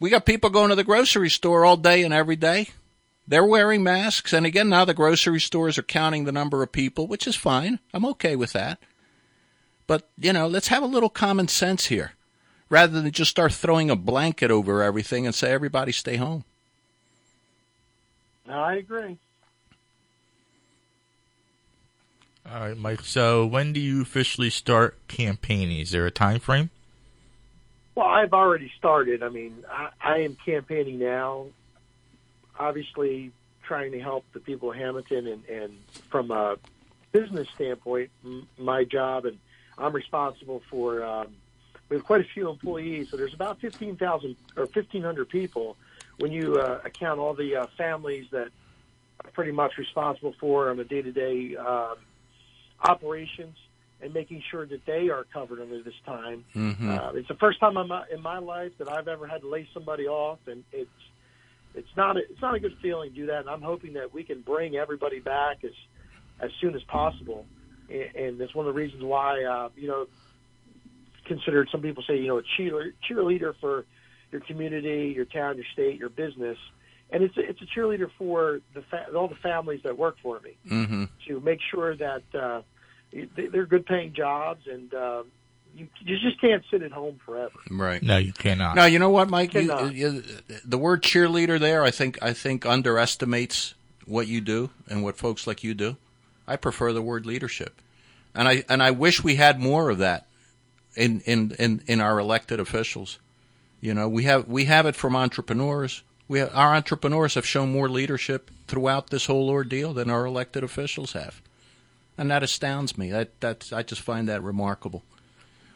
[0.00, 2.70] We got people going to the grocery store all day and every day.
[3.26, 7.06] They're wearing masks, and again now the grocery stores are counting the number of people,
[7.06, 7.78] which is fine.
[7.94, 8.78] I'm okay with that.
[9.86, 12.12] But, you know, let's have a little common sense here
[12.68, 16.44] rather than just start throwing a blanket over everything and say everybody stay home.
[18.46, 19.18] No, I agree.
[22.50, 23.02] All right, Mike.
[23.02, 25.78] So, when do you officially start campaigning?
[25.78, 26.70] Is there a time frame?
[27.94, 29.22] Well, I've already started.
[29.22, 31.46] I mean, I, I am campaigning now.
[32.62, 35.72] Obviously, trying to help the people of Hamilton, and, and
[36.10, 36.56] from a
[37.10, 39.38] business standpoint, m- my job, and
[39.76, 41.04] I'm responsible for.
[41.04, 41.28] Um,
[41.88, 45.76] we have quite a few employees, so there's about 15,000 or 1,500 people
[46.18, 48.48] when you uh, account all the uh, families that
[49.24, 51.96] are pretty much responsible for on a day-to-day um,
[52.80, 53.58] operations
[54.00, 56.44] and making sure that they are covered under this time.
[56.54, 56.90] Mm-hmm.
[56.90, 59.48] Uh, it's the first time in my, in my life that I've ever had to
[59.48, 60.90] lay somebody off, and it's
[61.74, 63.40] it's not a, it's not a good feeling to do that.
[63.40, 65.72] And I'm hoping that we can bring everybody back as
[66.40, 67.46] as soon as possible.
[67.88, 70.06] And, and that's one of the reasons why uh, you know
[71.24, 73.84] considered some people say you know a cheerleader, cheerleader for
[74.30, 76.58] your community, your town, your state, your business.
[77.10, 80.40] And it's a, it's a cheerleader for the fa- all the families that work for
[80.40, 81.04] me mm-hmm.
[81.28, 82.62] to make sure that uh,
[83.36, 85.22] they're good paying jobs and uh,
[85.74, 87.52] you, you just can't sit at home forever.
[87.70, 88.02] Right.
[88.02, 88.76] No, you cannot.
[88.76, 89.54] No, you know what, Mike?
[89.54, 90.22] You, you,
[90.64, 93.74] the word cheerleader there, I think, I think underestimates
[94.06, 95.96] what you do and what folks like you do.
[96.46, 97.80] I prefer the word leadership,
[98.34, 100.26] and I and I wish we had more of that
[100.96, 103.20] in in in, in our elected officials.
[103.80, 106.02] You know, we have we have it from entrepreneurs.
[106.26, 110.64] We have, our entrepreneurs have shown more leadership throughout this whole ordeal than our elected
[110.64, 111.40] officials have
[112.18, 113.10] and that astounds me.
[113.10, 115.02] That that's I just find that remarkable.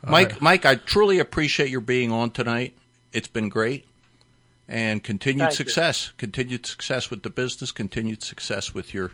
[0.07, 0.42] All Mike, right.
[0.42, 2.77] Mike, I truly appreciate your being on tonight.
[3.12, 3.87] It's been great,
[4.69, 6.12] and continued Thank success, you.
[6.19, 9.12] continued success with the business, continued success with your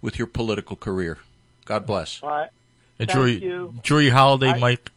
[0.00, 1.18] with your political career.
[1.64, 2.22] God bless.
[2.22, 2.50] All right.
[2.98, 4.90] Enjoy, enjoy your holiday, I, Mike.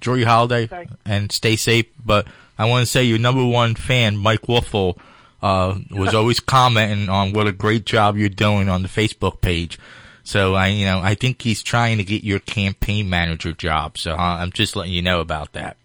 [0.00, 0.68] Enjoy your holiday
[1.04, 1.86] and stay safe.
[2.04, 2.26] But
[2.58, 4.96] I want to say your number one fan, Mike Wolfel,
[5.42, 9.78] uh, was always commenting on what a great job you're doing on the Facebook page.
[10.28, 13.96] So I, you know, I think he's trying to get your campaign manager job.
[13.96, 15.78] So uh, I'm just letting you know about that.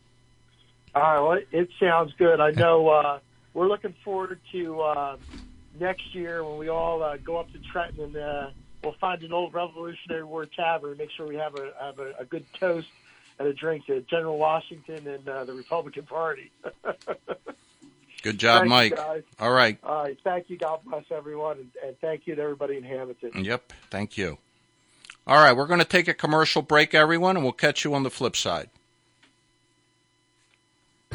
[0.94, 2.42] All right, well, it sounds good.
[2.42, 3.20] I know uh,
[3.54, 5.18] we're looking forward to uh,
[5.80, 8.50] next year when we all uh, go up to Trenton and uh,
[8.84, 10.90] we'll find an old Revolutionary War tavern.
[10.90, 12.90] And make sure we have a have a, a good toast
[13.40, 16.52] and a drink to General Washington and uh, the Republican Party.
[18.24, 18.98] Good job, Mike.
[19.40, 19.78] All right.
[19.84, 20.18] All right.
[20.24, 20.58] Thank you.
[20.58, 21.58] God bless everyone.
[21.58, 23.44] And, and thank you to everybody in Hamilton.
[23.44, 23.74] Yep.
[23.92, 24.38] Thank you.
[25.28, 25.52] All right.
[25.52, 28.38] We're going to take a commercial break, everyone, and we'll catch you on the flip
[28.38, 28.70] side.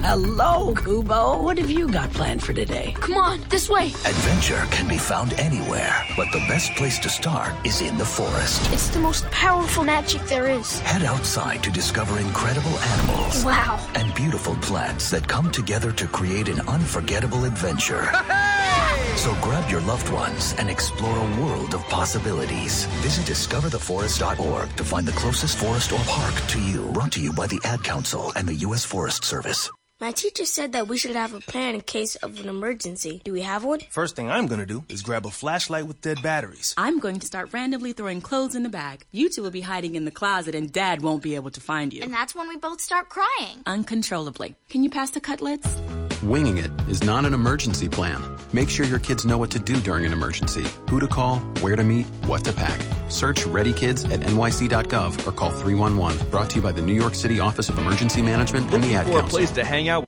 [0.00, 1.42] Hello, Kubo.
[1.42, 2.94] What have you got planned for today?
[3.00, 3.86] Come on, this way.
[4.06, 8.72] Adventure can be found anywhere, but the best place to start is in the forest.
[8.72, 10.78] It's the most powerful magic there is.
[10.80, 13.44] Head outside to discover incredible animals.
[13.44, 13.84] Wow.
[13.96, 18.08] And beautiful plants that come together to create an unforgettable adventure.
[18.78, 19.16] Hey!
[19.16, 22.84] So grab your loved ones and explore a world of possibilities.
[23.02, 26.90] Visit discovertheforest.org to find the closest forest or park to you.
[26.92, 28.84] Brought to you by the Ad Council and the U.S.
[28.84, 29.70] Forest Service.
[30.00, 33.20] My teacher said that we should have a plan in case of an emergency.
[33.24, 33.80] Do we have one?
[33.90, 36.72] First thing I'm going to do is grab a flashlight with dead batteries.
[36.78, 39.04] I'm going to start randomly throwing clothes in the bag.
[39.10, 41.92] You two will be hiding in the closet and Dad won't be able to find
[41.92, 42.02] you.
[42.02, 43.58] And that's when we both start crying.
[43.66, 44.54] Uncontrollably.
[44.68, 45.66] Can you pass the cutlets?
[46.22, 48.20] Winging it is not an emergency plan.
[48.52, 51.76] Make sure your kids know what to do during an emergency, who to call, where
[51.76, 52.80] to meet, what to pack.
[53.08, 56.30] Search Ready Kids at nyc.gov or call 311.
[56.30, 59.06] Brought to you by the New York City Office of Emergency Management and the Ad
[59.06, 59.26] for Council.
[59.26, 60.04] a place to hang out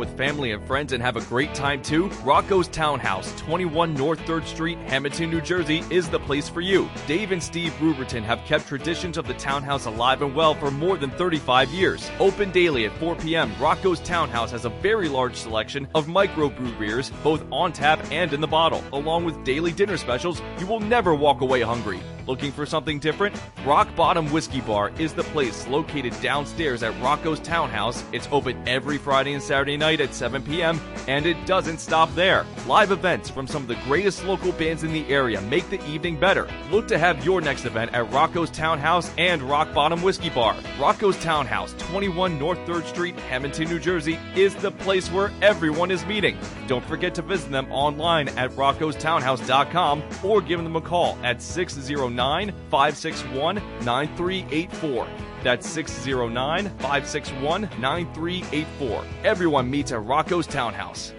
[0.00, 2.08] with family and friends and have a great time too?
[2.24, 6.88] Rocco's Townhouse, 21 North 3rd Street, Hamilton, New Jersey is the place for you.
[7.06, 10.96] Dave and Steve Ruberton have kept traditions of the townhouse alive and well for more
[10.96, 12.10] than 35 years.
[12.18, 17.10] Open daily at 4 p.m., Rocco's Townhouse has a very large selection of microbrew beers,
[17.22, 18.82] both on tap and in the bottle.
[18.94, 22.00] Along with daily dinner specials, you will never walk away hungry.
[22.30, 23.34] Looking for something different?
[23.66, 28.04] Rock Bottom Whiskey Bar is the place located downstairs at Rocco's Townhouse.
[28.12, 30.78] It's open every Friday and Saturday night at 7 p.m.,
[31.08, 32.44] and it doesn't stop there.
[32.66, 36.20] Live events from some of the greatest local bands in the area make the evening
[36.20, 36.46] better.
[36.70, 40.54] Look to have your next event at Rocco's Townhouse and Rock Bottom Whiskey Bar.
[40.78, 46.04] Rocco's Townhouse, 21 North 3rd Street, Hamilton, New Jersey, is the place where everyone is
[46.04, 46.36] meeting.
[46.66, 52.52] Don't forget to visit them online at roccostownhouse.com or give them a call at 609
[52.70, 55.29] 561 9384.
[55.42, 59.04] That's 609 561 9384.
[59.24, 61.14] Everyone meets at Rocco's Townhouse.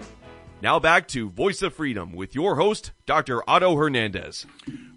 [0.60, 3.42] Now back to Voice of Freedom with your host, Dr.
[3.50, 4.46] Otto Hernandez.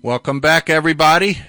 [0.03, 1.39] Welcome back, everybody.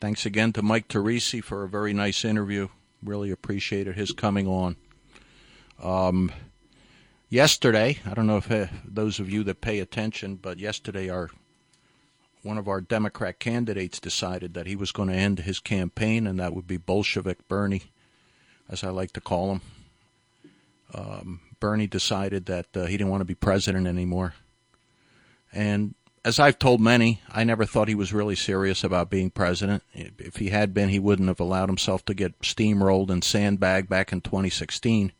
[0.00, 2.68] Thanks again to Mike Teresi for a very nice interview.
[3.02, 4.76] Really appreciated his coming on.
[5.82, 6.32] Um,
[7.28, 11.28] yesterday, I don't know if uh, those of you that pay attention, but yesterday our
[12.42, 16.38] one of our Democrat candidates decided that he was going to end his campaign, and
[16.38, 17.84] that would be Bolshevik Bernie,
[18.68, 19.60] as I like to call him.
[20.94, 24.34] Um, Bernie decided that uh, he didn't want to be president anymore.
[25.52, 29.82] And as I've told many, I never thought he was really serious about being president.
[29.92, 34.12] If he had been, he wouldn't have allowed himself to get steamrolled and sandbagged back
[34.12, 35.12] in 2016.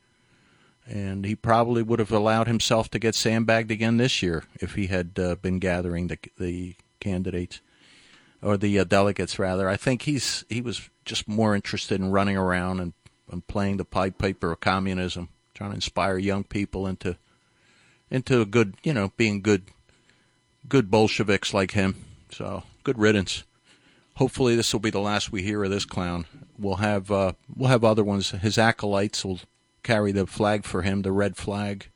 [0.87, 4.87] And he probably would have allowed himself to get sandbagged again this year if he
[4.87, 7.61] had uh, been gathering the, the candidates
[8.43, 9.69] or the uh, delegates rather.
[9.69, 12.93] I think he's he was just more interested in running around and,
[13.31, 17.17] and playing the pipe paper of communism, trying to inspire young people into
[18.11, 19.65] into a good, you know, being good
[20.69, 22.05] good Bolsheviks like him.
[22.31, 23.45] So good riddance.
[24.17, 26.27] Hopefully, this will be the last we hear of this clown.
[26.59, 28.31] We'll have uh, we'll have other ones.
[28.31, 29.41] His acolytes will
[29.83, 31.89] carry the flag for him, the red flag.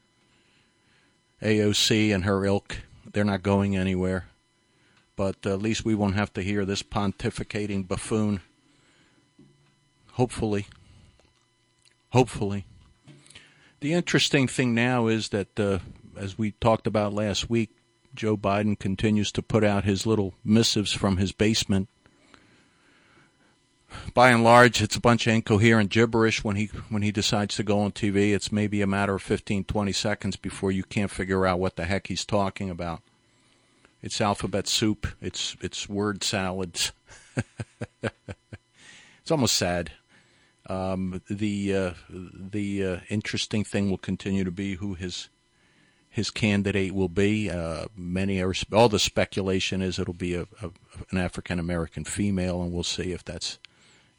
[1.42, 2.78] AOC and her ilk,
[3.12, 4.26] they're not going anywhere
[5.16, 8.40] but at least we won't have to hear this pontificating buffoon.
[10.12, 10.66] Hopefully.
[12.10, 12.66] Hopefully.
[13.80, 15.78] The interesting thing now is that, uh,
[16.16, 17.70] as we talked about last week,
[18.14, 21.88] Joe Biden continues to put out his little missives from his basement.
[24.14, 27.62] By and large, it's a bunch of incoherent gibberish when he when he decides to
[27.62, 28.34] go on TV.
[28.34, 31.84] It's maybe a matter of 15, 20 seconds before you can't figure out what the
[31.84, 33.02] heck he's talking about.
[34.02, 35.06] It's alphabet soup.
[35.20, 36.92] It's it's word salads.
[38.02, 39.92] it's almost sad.
[40.66, 45.28] Um, the uh, the uh, interesting thing will continue to be who his
[46.08, 47.48] his candidate will be.
[47.48, 50.70] Uh, many are all the speculation is it'll be a, a
[51.10, 53.58] an African American female, and we'll see if that's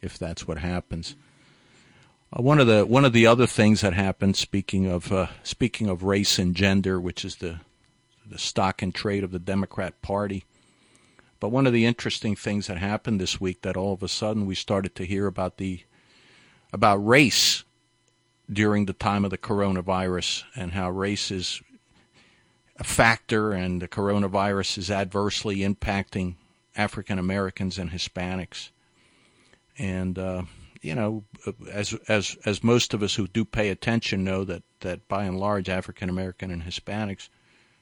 [0.01, 1.15] if that's what happens.
[2.31, 5.89] Uh, one of the one of the other things that happened, speaking of uh, speaking
[5.89, 7.59] of race and gender, which is the
[8.33, 10.43] the stock and trade of the Democrat Party.
[11.39, 14.47] But one of the interesting things that happened this week that all of a sudden
[14.47, 15.83] we started to hear about the
[16.73, 17.63] about race
[18.51, 21.61] during the time of the coronavirus and how race is
[22.77, 26.33] a factor and the coronavirus is adversely impacting
[26.75, 28.71] African Americans and Hispanics.
[29.77, 30.43] And uh,
[30.81, 31.23] you know,
[31.71, 35.39] as as as most of us who do pay attention know that that by and
[35.39, 37.29] large African American and Hispanics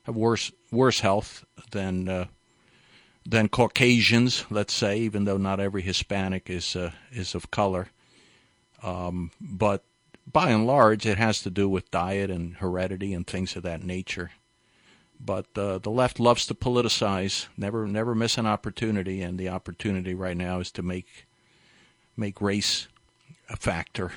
[0.04, 2.26] have worse worse health than uh,
[3.26, 7.88] than Caucasians, let's say, even though not every Hispanic is uh, is of color.
[8.84, 9.84] Um, but
[10.32, 13.84] by and large, it has to do with diet and heredity and things of that
[13.84, 14.32] nature.
[15.24, 20.16] But uh, the left loves to politicize, never never miss an opportunity, and the opportunity
[20.16, 21.28] right now is to make
[22.18, 22.88] make race
[23.50, 24.14] a factor.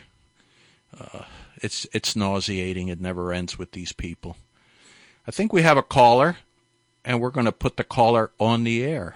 [0.98, 1.24] Uh,
[1.56, 2.88] it's it's nauseating.
[2.88, 4.36] It never ends with these people.
[5.26, 6.36] I think we have a caller,
[7.04, 9.14] and we're going to put the caller on the air.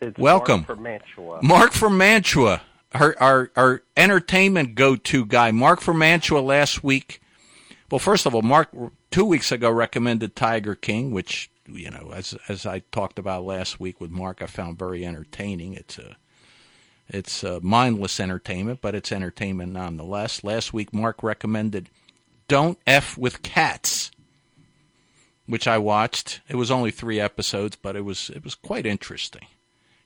[0.00, 1.42] It's Welcome, Mark from Mantua.
[1.42, 5.52] Mark from Mantua, our our, our entertainment go-to guy.
[5.52, 7.20] Mark from Mantua last week.
[7.90, 8.70] Well, first of all, Mark
[9.10, 13.78] two weeks ago recommended Tiger King, which you know, as as I talked about last
[13.78, 15.74] week with Mark, I found very entertaining.
[15.74, 16.16] It's a
[17.08, 20.42] it's a mindless entertainment, but it's entertainment nonetheless.
[20.42, 21.90] Last week, Mark recommended
[22.52, 24.10] don't F with Cats,
[25.46, 26.42] which I watched.
[26.50, 29.46] It was only three episodes, but it was it was quite interesting.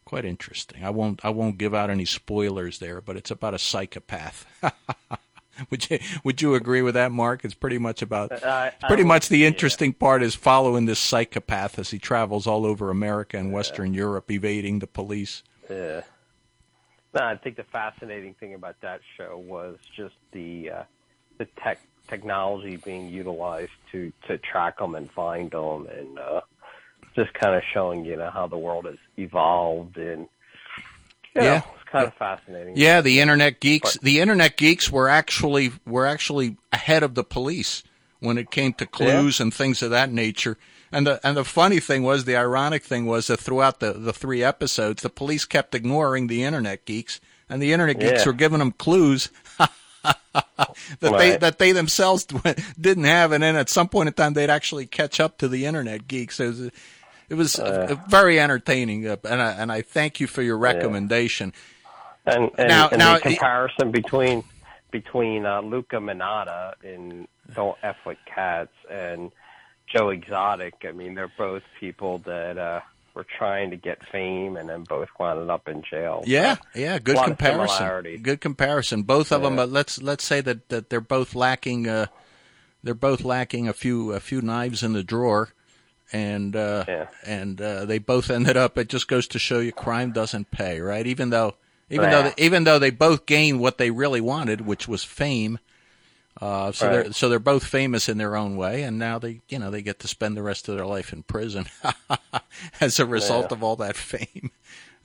[0.04, 0.84] Quite interesting.
[0.84, 4.46] I won't I won't give out any spoilers there, but it's about a psychopath.
[5.70, 7.44] would you would you agree with that, Mark?
[7.44, 11.00] It's pretty much about I- it's pretty I much the interesting part is following this
[11.00, 15.42] psychopath as he travels all over America and Western Europe, evading the police.
[15.68, 16.02] Yeah.
[17.12, 20.82] No, I think the fascinating thing about that show was just the uh,
[21.38, 26.40] the tech technology being utilized to to track them and find them, and uh,
[27.14, 30.28] just kind of showing you know how the world has evolved, and
[31.34, 31.56] you know, Yeah.
[31.58, 32.76] it's kind of fascinating.
[32.76, 33.98] Yeah, the internet geeks.
[33.98, 37.82] the internet geeks were actually were actually ahead of the police
[38.20, 40.56] when it came to clues and things of that nature.
[40.92, 44.12] And the and the funny thing was, the ironic thing was that throughout the the
[44.12, 48.26] three episodes, the police kept ignoring the internet geeks, and the internet geeks Yeah.
[48.26, 49.28] were giving them clues.
[51.00, 52.24] that they that they themselves
[52.80, 55.66] didn't have, and then at some point in time they'd actually catch up to the
[55.66, 56.40] internet geeks.
[56.40, 56.60] It was,
[57.28, 61.52] it was uh, very entertaining, uh, and I, and I thank you for your recommendation.
[62.24, 64.44] And, and, Now- and now- the comparison between
[64.90, 69.30] between uh, Luka Magnotta in Don't F with Cats and
[69.86, 72.80] Joe Exotic, I mean, they're both people that uh,
[73.16, 76.22] were trying to get fame and then both wound up in jail.
[76.26, 78.22] Yeah, So, yeah, good comparison.
[78.22, 79.02] Good comparison.
[79.02, 79.56] Both of them.
[79.56, 79.62] Yeah.
[79.62, 81.88] Uh, let's let's say that, that they're both lacking.
[81.88, 82.06] Uh,
[82.84, 85.48] they're both lacking a few a few knives in the drawer,
[86.12, 86.84] and uh,
[87.24, 88.78] and uh, they both ended up.
[88.78, 91.06] It just goes to show you, crime doesn't pay, right?
[91.06, 91.54] Even though
[91.88, 95.58] even though they, even though they both gained what they really wanted, which was fame.
[96.40, 99.58] Uh, so they're so they're both famous in their own way, and now they you
[99.58, 101.64] know they get to spend the rest of their life in prison
[102.80, 103.56] as a result Yeah.
[103.56, 104.50] of all that fame.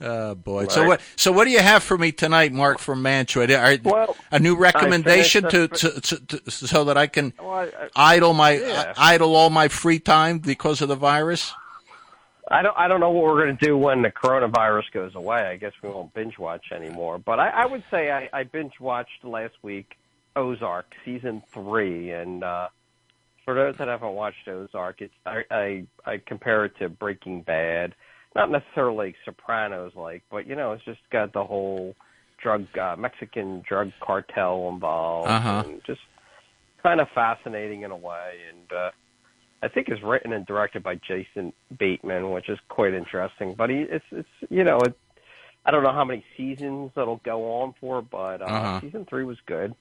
[0.00, 0.66] Oh boy!
[0.68, 1.00] So what?
[1.16, 3.46] So what do you have for me tonight, Mark from Mantua?
[3.56, 7.62] Are, Well, a new recommendation to, to, to, to so that I can Well, I-
[7.96, 8.92] I- idle my yeah.
[8.98, 11.54] idle all my free time because of the virus.
[12.50, 15.38] I don't I don't know what we're going to do when the coronavirus goes away.
[15.38, 17.18] I guess we won't binge watch anymore.
[17.18, 19.96] But I, I would say I, I binge watched last week
[20.36, 22.68] Ozark season three, and uh,
[23.44, 27.94] for those that haven't watched Ozark, it's I, I I compare it to Breaking Bad,
[28.34, 31.94] not necessarily Sopranos like, but you know it's just got the whole
[32.42, 35.62] drug uh, Mexican drug cartel involved, Uh-huh.
[35.66, 36.00] and just
[36.82, 38.72] kind of fascinating in a way, and.
[38.72, 38.90] uh
[39.64, 43.54] I think it's written and directed by Jason Bateman, which is quite interesting.
[43.56, 44.98] But he, it's it's you know, it,
[45.64, 48.80] I don't know how many seasons it'll go on for, but uh, Uh-huh.
[48.80, 49.72] season three was good.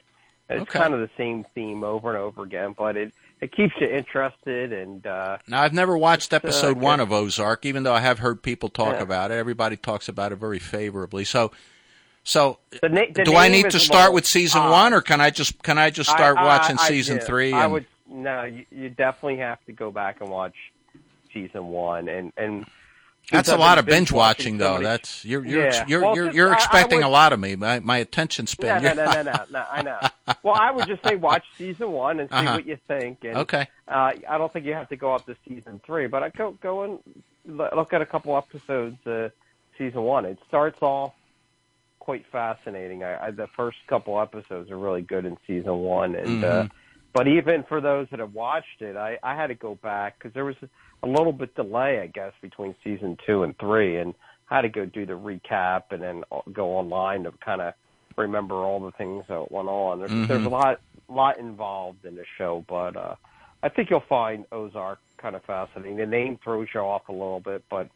[0.52, 0.80] It's Okay.
[0.80, 4.72] kind of the same theme over and over again, but it it keeps you interested
[4.72, 8.20] and uh, Now I've never watched uh, episode one of Ozark, even though I have
[8.20, 9.02] heard people talk Yeah.
[9.04, 9.36] about it.
[9.36, 11.24] Everybody talks about it very favorably.
[11.24, 11.52] So,
[12.24, 14.72] so the, na- the do I need to start with season odd.
[14.72, 17.52] one, or can I just can I just start I- I- watching I- season three?
[17.54, 20.56] I would no, you, you definitely have to go back and watch
[21.34, 22.66] season one, and and
[23.32, 24.80] That's a lot of binge watching, though.
[24.80, 25.86] That's you're you're Yeah.
[25.88, 27.56] you're Well, you're, you're I- I expecting would- a lot of me.
[27.56, 28.84] My my attention span.
[28.84, 29.66] No, no, no, no, no, no.
[29.72, 30.00] I know.
[30.44, 32.54] Well, I would just say watch season one and see Uh-huh.
[32.56, 33.24] what you think.
[33.24, 33.68] And, Okay.
[33.88, 36.52] Uh, I don't think you have to go up to season three, but I go
[36.62, 37.00] go and
[37.46, 38.98] look at a couple episodes.
[39.08, 39.30] Uh,
[39.78, 40.26] season one.
[40.26, 41.14] It starts off
[42.00, 43.04] quite fascinating.
[43.04, 46.72] I, I the first couple episodes are really good in season one, and uh, Mhm.
[47.14, 50.34] but even for those that have watched it, I, I had to go back because
[50.34, 50.56] there was
[51.04, 54.14] a little bit delay, I guess, between season two and three, and
[54.50, 57.74] I had to go do the recap and then go online to kind of
[58.18, 60.00] remember all the things that went on.
[60.00, 60.28] There's, Mhm.
[60.28, 63.16] there's a lot lot involved in the show, but uh,
[63.64, 65.98] I think you'll find Ozark kind of fascinating.
[65.98, 67.90] The name throws you off a little bit, but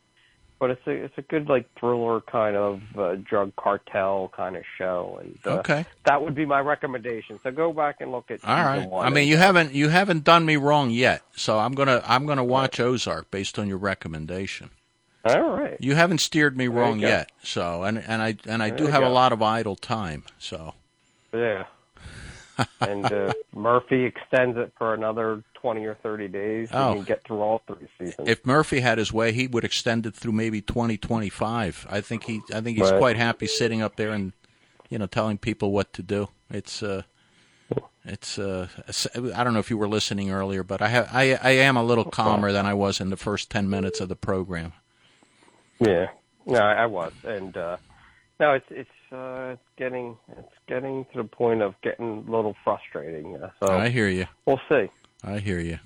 [0.60, 4.64] but it's a it's a good like thriller kind of uh, drug cartel kind of
[4.78, 5.86] show, and uh, Okay.
[6.06, 7.40] that would be my recommendation.
[7.44, 9.06] So go back and look at All right, one.
[9.06, 12.44] I mean, you haven't you haven't done me wrong yet, so I'm gonna I'm gonna
[12.44, 14.70] watch Ozark based on your recommendation.
[15.26, 15.76] All right.
[15.80, 18.86] You haven't steered me There wrong yet, so and and I and I There do
[18.88, 20.76] have a lot of idle time, so
[21.34, 21.66] Yeah.
[22.82, 26.70] And uh, Murphy extends it for another twenty or thirty days.
[26.72, 26.90] Oh.
[26.90, 28.28] You can get through all three seasons.
[28.28, 31.88] if Murphy had his way, he would extend it through maybe 2025.
[31.90, 33.00] I think he I think he's Right.
[33.00, 34.34] quite happy sitting up there and
[34.90, 36.30] you know telling people what to do.
[36.50, 37.04] It's uh
[38.06, 38.68] it's uh
[39.36, 41.84] I don't know if you were listening earlier, but I have I I am a
[41.84, 44.74] little calmer than I was in the first 10 minutes of the program.
[45.80, 46.08] Yeah,
[46.46, 47.78] no, I I was, and uh,
[48.40, 52.56] no, it's it's uh, it's getting it's getting to the point of getting a little
[52.64, 53.38] frustrating.
[53.60, 54.28] So I hear you.
[54.46, 54.90] we'll see.
[55.24, 55.80] I hear you.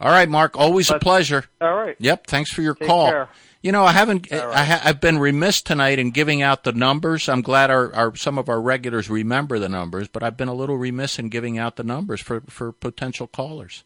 [0.00, 0.56] All right, Mark.
[0.56, 1.46] Always a pleasure.
[1.60, 1.96] All right.
[1.98, 2.28] Yep.
[2.28, 3.10] Thanks for your Take call.
[3.10, 3.28] care.
[3.62, 4.30] You know, I haven't.
[4.30, 4.42] Right.
[4.44, 7.28] I ha- I've been remiss tonight in giving out the numbers.
[7.28, 10.54] I'm glad our, our some of our regulars remember the numbers, but I've been a
[10.54, 13.82] little remiss in giving out the numbers for for potential callers.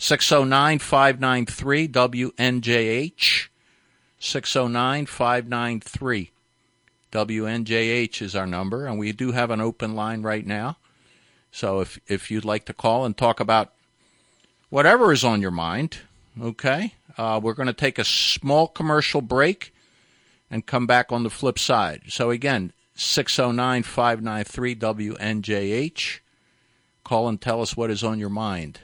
[0.00, 3.48] 609-593 WNJH.
[4.20, 6.30] 609-593
[7.12, 10.76] WNJH is our number, and we do have an open line right now.
[11.50, 13.72] So if if you'd like to call and talk about
[14.68, 15.98] whatever is on your mind,
[16.40, 19.72] okay, uh, we're going to take a small commercial break
[20.50, 22.02] and come back on the flip side.
[22.08, 26.18] So again, 609 593 WNJH.
[27.04, 28.80] Call and tell us what is on your mind.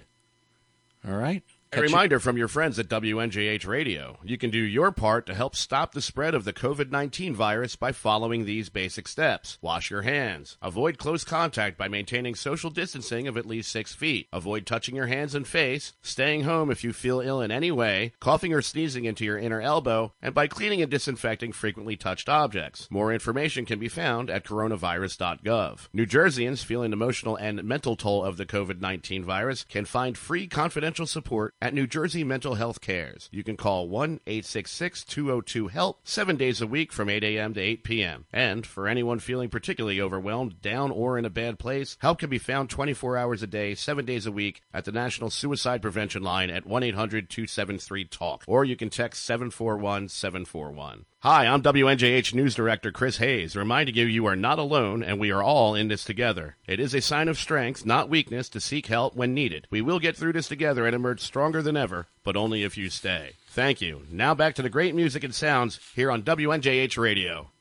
[1.06, 1.42] All right?
[1.74, 4.18] A reminder from your friends at WNJH Radio.
[4.22, 7.76] You can do your part to help stop the spread of the COVID 19 virus
[7.76, 9.56] by following these basic steps.
[9.62, 10.58] Wash your hands.
[10.60, 14.28] Avoid close contact by maintaining social distancing of at least six feet.
[14.34, 15.94] Avoid touching your hands and face.
[16.02, 18.12] Staying home if you feel ill in any way.
[18.20, 20.12] Coughing or sneezing into your inner elbow.
[20.20, 22.86] And by cleaning and disinfecting frequently touched objects.
[22.90, 25.88] More information can be found at coronavirus.gov.
[25.94, 30.18] New Jerseyans feeling the emotional and mental toll of the COVID 19 virus can find
[30.18, 33.28] free confidential support at New Jersey Mental Health Cares.
[33.30, 37.54] You can call 1 866 202 HELP seven days a week from 8 a.m.
[37.54, 38.24] to 8 p.m.
[38.32, 42.38] And for anyone feeling particularly overwhelmed, down, or in a bad place, help can be
[42.38, 46.50] found 24 hours a day, seven days a week at the National Suicide Prevention Line
[46.50, 48.42] at 1 800 273 TALK.
[48.48, 51.04] Or you can text 741 741.
[51.24, 55.30] Hi, I'm WNJH News Director Chris Hayes, reminding you you are not alone and we
[55.30, 56.56] are all in this together.
[56.66, 59.68] It is a sign of strength, not weakness, to seek help when needed.
[59.70, 62.90] We will get through this together and emerge stronger than ever, but only if you
[62.90, 63.34] stay.
[63.46, 64.02] Thank you.
[64.10, 67.52] Now back to the great music and sounds here on WNJH Radio.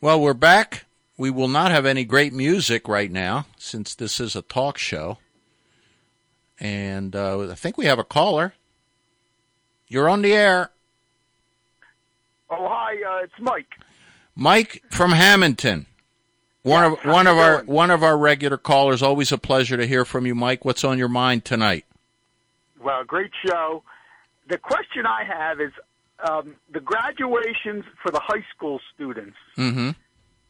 [0.00, 0.84] Well, we're back.
[1.16, 5.18] We will not have any great music right now since this is a talk show.
[6.60, 8.54] And uh, I think we have a caller.
[9.88, 10.70] You're on the air.
[12.50, 13.68] Oh, hi, uh, it's Mike.
[14.34, 15.86] Mike from Hamilton.
[16.62, 19.02] One of one of our one of our regular callers.
[19.02, 20.64] Always a pleasure to hear from you, Mike.
[20.64, 21.86] What's on your mind tonight?
[22.82, 23.82] Well, great show.
[24.48, 25.72] The question I have is
[26.28, 29.36] um, the graduations for the high school students.
[29.56, 29.90] Mm-hmm.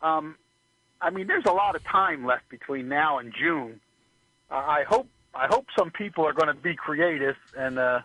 [0.07, 0.37] Um,
[1.01, 3.81] I mean, there's a lot of time left between now and June.
[4.51, 8.01] Uh, I hope I hope some people are going to be creative and uh,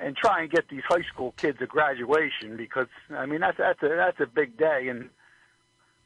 [0.00, 3.82] and try and get these high school kids a graduation because I mean that's that's
[3.82, 5.10] a that's a big day and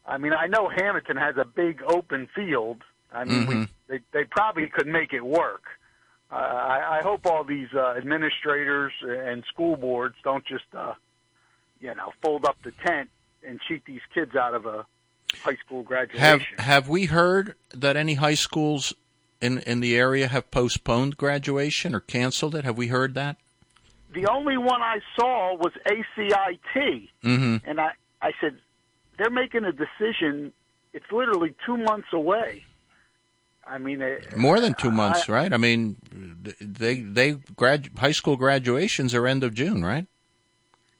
[0.06, 2.82] I mean I know Hamilton has a big open field.
[3.12, 3.68] I mean we, Mhm.
[3.88, 5.62] they they probably could make it work.
[6.32, 10.94] Uh, I, I hope all these uh, administrators and school boards don't just uh,
[11.80, 13.08] you know fold up the tent
[13.46, 14.84] and cheat these kids out of a
[15.42, 16.20] high school graduation.
[16.20, 18.92] Have have we heard that any high schools
[19.40, 22.64] in in the area have postponed graduation or canceled it?
[22.64, 23.36] Have we heard that?
[24.12, 27.08] The only one I saw was ACIT.
[27.24, 27.56] Mm-hmm.
[27.64, 27.90] And I,
[28.22, 28.58] I said,
[29.18, 30.52] they're making a decision.
[30.92, 32.64] It's literally two months away.
[33.66, 35.52] I mean, it, More than two months, I- right?
[35.52, 35.96] I mean,
[36.60, 40.06] they they grad high school graduations are end of June, right?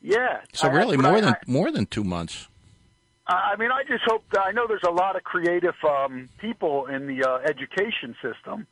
[0.03, 0.43] yeah.
[0.53, 2.47] So I- really, more than more than two months.
[3.27, 4.25] I mean, I just hope.
[4.39, 8.67] I know there's a lot of creative um, people in the uh, education system.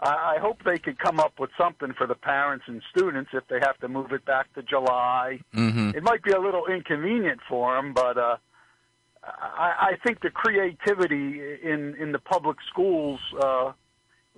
[0.00, 3.46] I, I hope they could come up with something for the parents and students if
[3.48, 5.40] they have to move it back to July.
[5.54, 5.94] Mhm.
[5.94, 8.36] It might be a little inconvenient for them, but uh,
[9.24, 13.20] I, I think the creativity in in the public schools.
[13.40, 13.72] Uh,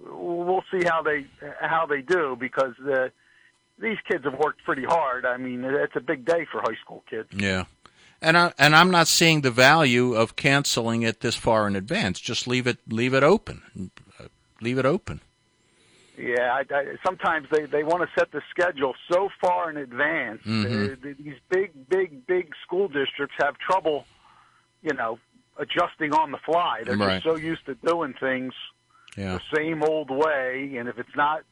[0.02, 1.26] we'll see how they
[1.61, 3.08] how they do because uh,
[3.78, 5.26] these kids have worked pretty hard.
[5.26, 7.28] I mean, it's a big day for high school kids.
[7.36, 7.64] Yeah.
[8.22, 12.20] And I and I'm not seeing the value of canceling it this far in advance.
[12.20, 13.90] Just leave it leave it open.
[14.18, 14.24] Uh,
[14.62, 15.22] Leave it open.
[16.20, 20.42] Yeah, I, I, sometimes they they want to set the schedule so far in advance.
[20.44, 20.92] Mhm.
[20.92, 24.06] Uh, these big, big, big school districts have trouble,
[24.82, 25.18] you know,
[25.56, 26.82] adjusting on the fly.
[26.84, 27.22] They're Right.
[27.22, 28.52] just so used to doing things
[29.16, 29.38] Yeah.
[29.38, 31.42] the same old way, and if it's not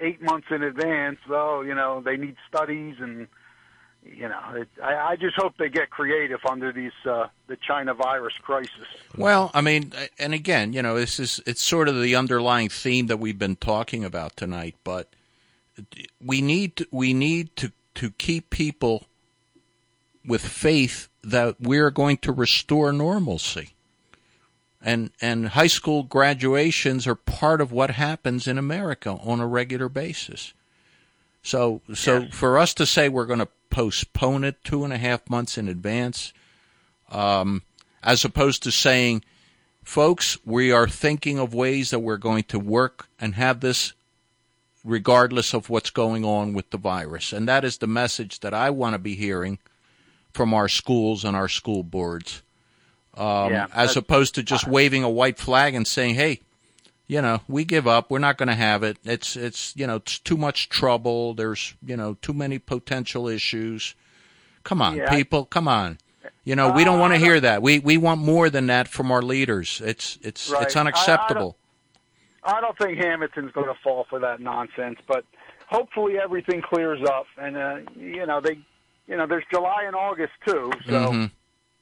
[0.00, 3.28] eight months in advance, oh, you know, they need studies and.
[4.10, 7.94] You know, it, I, I just hope they get creative under these uh, the China
[7.94, 8.86] virus crisis.
[9.16, 13.06] Well, I mean, and again, you know, this is it's sort of the underlying theme
[13.08, 14.76] that we've been talking about tonight.
[14.82, 15.08] But
[16.24, 19.06] we need to, we need to to keep people
[20.24, 23.70] with faith that we're going to restore normalcy.
[24.80, 29.88] And and high school graduations are part of what happens in America on a regular
[29.88, 30.54] basis.
[31.42, 35.28] So so for us to say we're going to postpone it two and a half
[35.28, 36.32] months in advance,
[37.10, 37.62] um,
[38.02, 39.24] as opposed to saying,
[39.82, 43.92] folks, we are thinking of ways that we're going to work and have this
[44.84, 47.32] regardless of what's going on with the virus.
[47.32, 49.58] And that is the message that I want to be hearing
[50.32, 52.42] from our schools and our school boards.
[53.16, 56.40] Um, Yeah, as opposed to just waving a white flag and saying, "Hey,
[57.08, 58.10] you know, we give up.
[58.10, 58.98] We're not going to have it.
[59.04, 61.34] It's it's you know, it's too much trouble.
[61.34, 63.94] There's you know, too many potential issues.
[64.62, 65.44] Come on, Yeah, people.
[65.46, 65.98] come on.
[66.44, 67.62] You know, we don't want to hear that.
[67.62, 69.80] We we want more than that from our leaders.
[69.84, 70.62] It's it's Right.
[70.62, 71.56] it's I- I unacceptable.
[72.44, 75.24] I don't think Hamilton's going to fall for that nonsense, but
[75.68, 78.58] hopefully everything clears up, and uh, you know they,
[79.06, 81.30] you know, there's July and August too, so Mhm.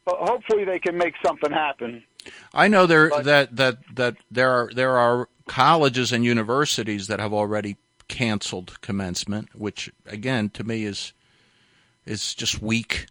[0.09, 2.03] ho- hopefully they can make something happen.
[2.55, 7.20] I know there But- that that that there are there are colleges and universities that
[7.20, 7.77] have already
[8.09, 11.12] canceled commencement, which again to me is
[12.05, 13.07] is just weak.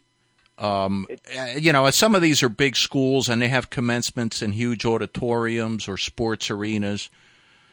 [0.57, 1.05] Um,
[1.37, 4.85] uh, you know, some of these are big schools and they have commencements in huge
[4.85, 7.09] auditoriums or sports arenas.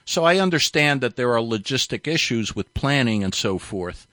[0.05, 4.09] So I understand that there are logistic issues with planning and so forth.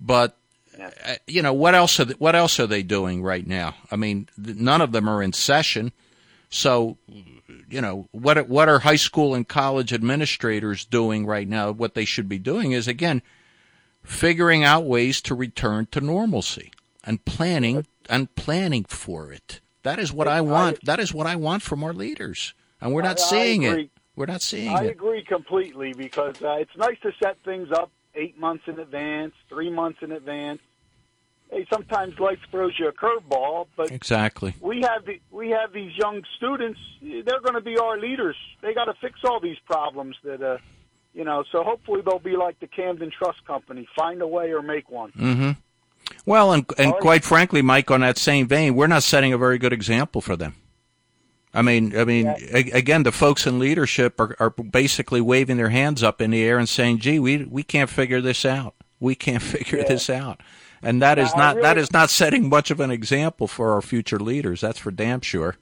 [0.00, 0.36] But
[0.80, 3.74] uh, you know, what else are they, what else are they doing right now?
[3.90, 5.90] I mean, none of them are in session.
[6.48, 6.96] So,
[7.68, 11.72] you know, what what are high school and college administrators doing right now?
[11.72, 13.22] What they should be doing is again
[14.02, 16.72] figuring out ways to return to normalcy
[17.04, 19.60] and planning and planning for it.
[19.82, 20.84] That is what I want.
[20.84, 23.90] That is what I want from our leaders, and we're not I- I seeing it.
[24.14, 24.86] We're not seeing I it.
[24.86, 29.34] I agree completely because uh, it's nice to set things up eight months in advance,
[29.48, 30.60] three months in advance.
[31.50, 34.54] Hey, sometimes life throws you a curveball, but Exactly.
[34.60, 36.80] we have the, we have these young students.
[37.00, 38.36] They're going to be our leaders.
[38.62, 40.58] They got to fix all these problems that uh,
[41.14, 41.44] you know.
[41.52, 45.12] So hopefully they'll be like the Camden Trust Company, find a way or make one.
[45.12, 45.50] Mm-hmm.
[46.24, 49.58] Well, and and quite frankly, Mike, on that same vein, we're not setting a very
[49.58, 50.56] good example for them.
[51.54, 55.70] I mean, I mean, a- again, the folks in leadership are, are basically waving their
[55.70, 58.74] hands up in the air and saying, "Gee, we we can't figure this out.
[58.98, 60.40] We can't figure this out."
[60.82, 63.82] And that is not that really- is not setting much of an example for our
[63.82, 64.60] future leaders.
[64.60, 65.56] That's for damn sure.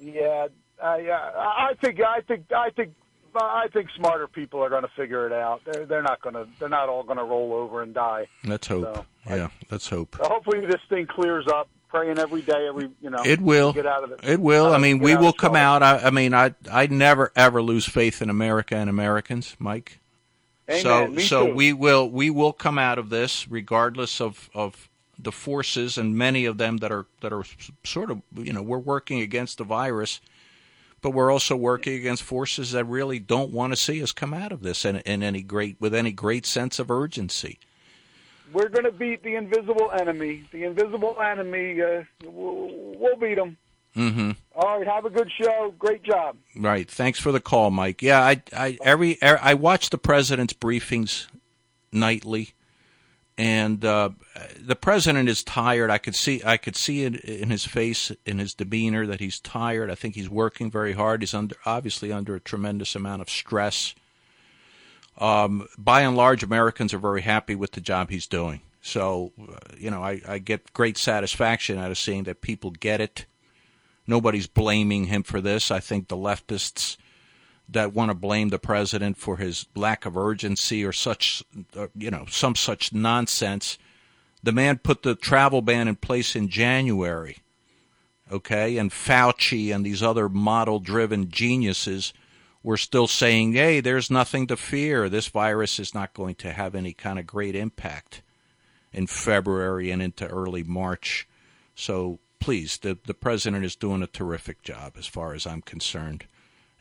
[0.00, 0.48] Yeah,
[0.82, 2.94] I, uh, I think I think I think
[3.36, 5.62] I think smarter people are going to figure it out.
[5.64, 8.26] They're they're not going to they're not all going to roll over and die.
[8.44, 8.84] Let's hope.
[8.94, 10.16] So, yeah, let's hope.
[10.20, 11.68] Hopefully this thing clears up.
[11.88, 13.22] Praying every day, every you know.
[13.24, 13.72] It will.
[13.72, 14.18] Get out of it.
[14.24, 14.74] It will.
[14.74, 15.80] I mean, we will come out.
[15.84, 20.00] I, I mean, I I never ever lose faith in America and Americans, Mike.
[20.68, 20.82] Amen.
[20.82, 24.88] So so we will we will come out of this regardless of of
[25.18, 27.44] the forces and many of them that are that are
[27.84, 30.20] sort of you know we're working against the virus,
[31.02, 34.52] but we're also working against forces that really don't want to see us come out
[34.52, 37.58] of this in, in any great with any great sense of urgency.
[38.52, 40.44] We're going to beat the invisible enemy.
[40.52, 41.82] The invisible enemy.
[41.82, 43.56] Uh, we'll, we'll beat them.
[43.96, 44.32] Mm-hmm.
[44.56, 44.86] All right.
[44.86, 45.72] Have a good show.
[45.78, 46.36] Great job.
[46.56, 46.90] Right.
[46.90, 48.02] Thanks for the call, Mike.
[48.02, 51.26] Yeah, I, I every er, I watch the president's briefings
[51.92, 52.54] nightly,
[53.38, 54.10] and uh,
[54.60, 55.90] the president is tired.
[55.90, 59.38] I could see I could see it in his face, in his demeanor, that he's
[59.38, 59.90] tired.
[59.90, 61.22] I think he's working very hard.
[61.22, 63.94] He's under obviously under a tremendous amount of stress.
[65.18, 68.60] Um, by and large, Americans are very happy with the job he's doing.
[68.80, 73.00] So, uh, you know, I, I get great satisfaction out of seeing that people get
[73.00, 73.26] it.
[74.06, 75.70] Nobody's blaming him for this.
[75.70, 76.96] I think the leftists
[77.68, 81.42] that want to blame the president for his lack of urgency or such,
[81.76, 83.78] uh, you know, some such nonsense.
[84.42, 87.38] The man put the travel ban in place in January,
[88.30, 88.76] okay?
[88.76, 92.12] And Fauci and these other model driven geniuses
[92.62, 95.08] were still saying, hey, there's nothing to fear.
[95.08, 98.20] This virus is not going to have any kind of great impact
[98.92, 101.26] in February and into early March.
[101.74, 106.26] So please, the, the president is doing a terrific job as far as I'm concerned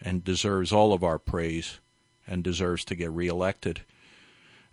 [0.01, 1.79] and deserves all of our praise
[2.27, 3.79] and deserves to get reelected.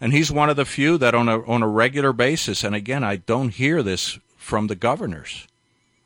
[0.01, 3.05] And he's one of the few that on a on a regular basis, and again,
[3.05, 5.47] I don't hear this from the governors.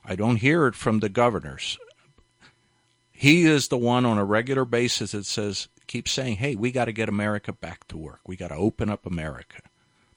[0.05, 1.78] I don't hear it from the governors.
[3.11, 6.85] He is the one on a regular basis that says, keeps saying, hey, we got
[6.85, 8.20] to get America back to work.
[8.26, 9.62] We got to open up America.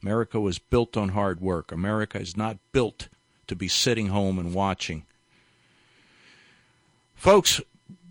[0.03, 1.71] America was built on hard work.
[1.71, 3.07] America is not built
[3.47, 5.05] to be sitting home and watching.
[7.15, 7.61] Folks,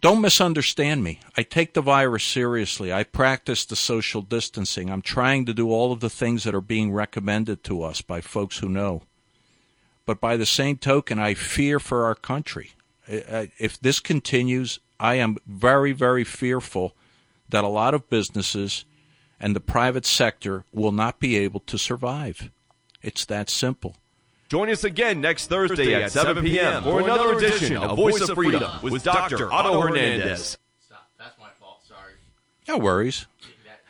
[0.01, 1.21] don't misunderstand me.
[1.37, 2.93] I take the virus seriously.
[2.93, 4.91] I practice the social distancing.
[4.91, 8.21] I'm trying to do all of the things that are being recommended to us by
[8.21, 9.03] folks who know.
[10.05, 12.73] But by the same token, I fear for our country.
[13.09, 16.95] If this continues, I am very, very fearful
[17.49, 18.85] that a lot of businesses
[19.41, 22.51] and the private sector will not be able to survive.
[23.03, 23.97] It's that simple.
[24.49, 26.85] Join us again next Thursday at 7 p.m.
[26.85, 29.53] for another edition of Voice of Freedom with Dr.
[29.53, 30.57] Otto Hernandez.
[31.19, 31.81] That's my fault.
[31.87, 32.13] Sorry.
[32.69, 33.27] No worries.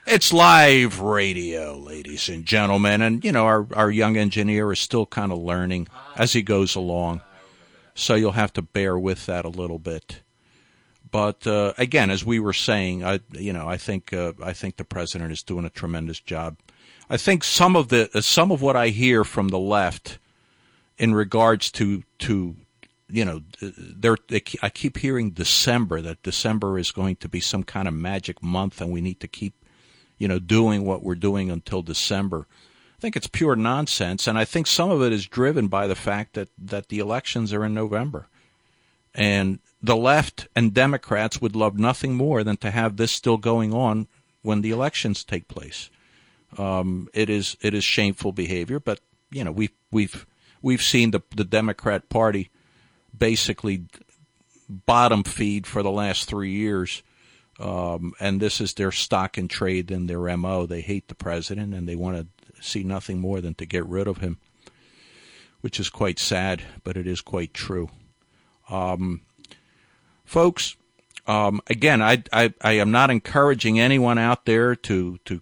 [0.06, 5.04] It's live radio, ladies and gentlemen, and you know our our young engineer is still
[5.04, 7.22] kind of learning as he goes along,
[7.96, 10.22] so you'll have to bear with that a little bit.
[11.10, 14.76] But uh, again, as we were saying, I you know I think uh, I think
[14.76, 16.56] the president is doing a tremendous job.
[17.10, 20.20] I think some of the uh, some of what I hear from the left
[20.98, 22.56] in regards to to
[23.08, 24.16] you know, there.
[24.62, 28.80] I keep hearing December that December is going to be some kind of magic month,
[28.80, 29.54] and we need to keep,
[30.18, 32.46] you know, doing what we're doing until December.
[32.96, 35.94] I think it's pure nonsense, and I think some of it is driven by the
[35.94, 38.28] fact that that the elections are in November,
[39.14, 43.72] and the left and Democrats would love nothing more than to have this still going
[43.72, 44.08] on
[44.42, 45.90] when the elections take place.
[46.58, 48.98] Um, it is it is shameful behavior, but
[49.30, 50.26] you know we've we've
[50.66, 52.50] we've seen the the Democrat Party
[53.16, 53.84] basically
[54.68, 57.04] bottom feed for the last three years.
[57.60, 60.66] Um, and this is their stock and trade and their MO.
[60.66, 64.08] They hate the president and they want to see nothing more than to get rid
[64.08, 64.38] of him,
[65.60, 67.88] which is quite sad, but it is quite true.
[68.68, 69.20] Um,
[70.24, 70.76] folks,
[71.28, 75.40] um, again, I, I, I am not encouraging anyone out there to, to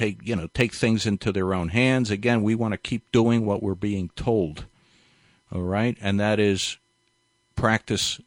[0.00, 2.10] take, you know, take things into their own hands.
[2.10, 4.64] Again, we want to keep doing what we're being told.
[5.52, 5.96] All right.
[6.00, 6.78] And that is
[7.54, 8.18] practice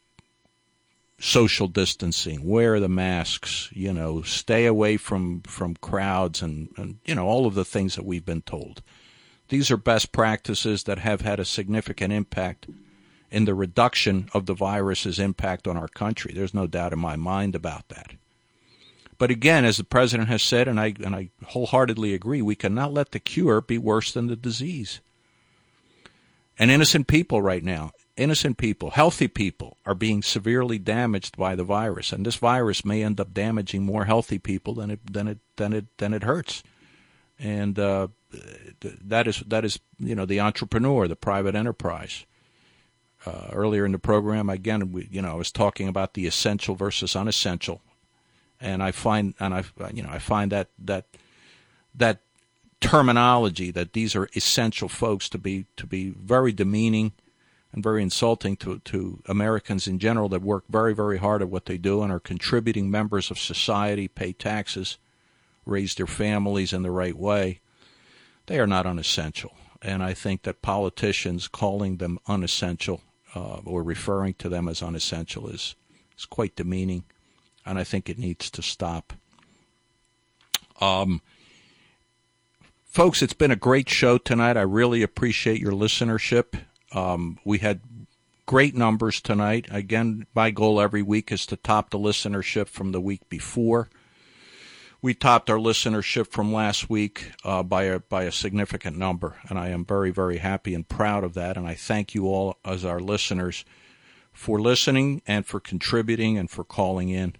[1.18, 7.14] social distancing, wear the masks, you know, stay away from, from crowds and, and, you
[7.14, 8.80] know, all of the things that we've been told.
[9.48, 12.68] These are best practices that have had a significant impact
[13.32, 16.32] in the reduction of the virus's impact on our country.
[16.32, 18.12] There's no doubt in my mind about that.
[19.24, 22.92] But again, as the president has said, and I, and I wholeheartedly agree, we cannot
[22.92, 25.00] let the cure be worse than the disease.
[26.58, 31.64] And innocent people right now, innocent people, healthy people, are being severely damaged by the
[31.64, 35.38] virus, and this virus may end up damaging more healthy people than it than it
[35.56, 36.62] than it than it hurts.
[37.38, 38.08] And uh,
[38.82, 42.26] that is that is you know the entrepreneur, the private enterprise.
[43.24, 46.74] Uh, earlier in the program, again, we, you know, I was talking about the essential
[46.74, 47.80] versus unessential,
[48.64, 51.06] and I find and I you know I find that that
[51.94, 52.20] that
[52.80, 57.12] terminology that these are essential folks to be to be very demeaning
[57.74, 61.66] and very insulting to, to Americans in general that work very, very hard at what
[61.66, 64.96] they do and are contributing members of society, pay taxes,
[65.66, 67.60] raise their families in the right way.
[68.46, 69.56] They are not unessential.
[69.82, 73.00] And I think that politicians calling them unessential
[73.34, 75.74] uh, or referring to them as unessential is,
[76.16, 77.02] is quite demeaning.
[77.66, 79.14] And I think it needs to stop.
[80.80, 81.22] Um,
[82.84, 84.56] folks, it's been a great show tonight.
[84.56, 86.58] I really appreciate your listenership.
[86.92, 87.80] Um, we had
[88.46, 89.66] great numbers tonight.
[89.70, 93.88] Again, my goal every week is to top the listenership from the week before.
[95.00, 99.58] We topped our listenership from last week uh, by a by a significant number, and
[99.58, 101.58] I am very very happy and proud of that.
[101.58, 103.66] And I thank you all as our listeners
[104.32, 107.36] for listening and for contributing and for calling in.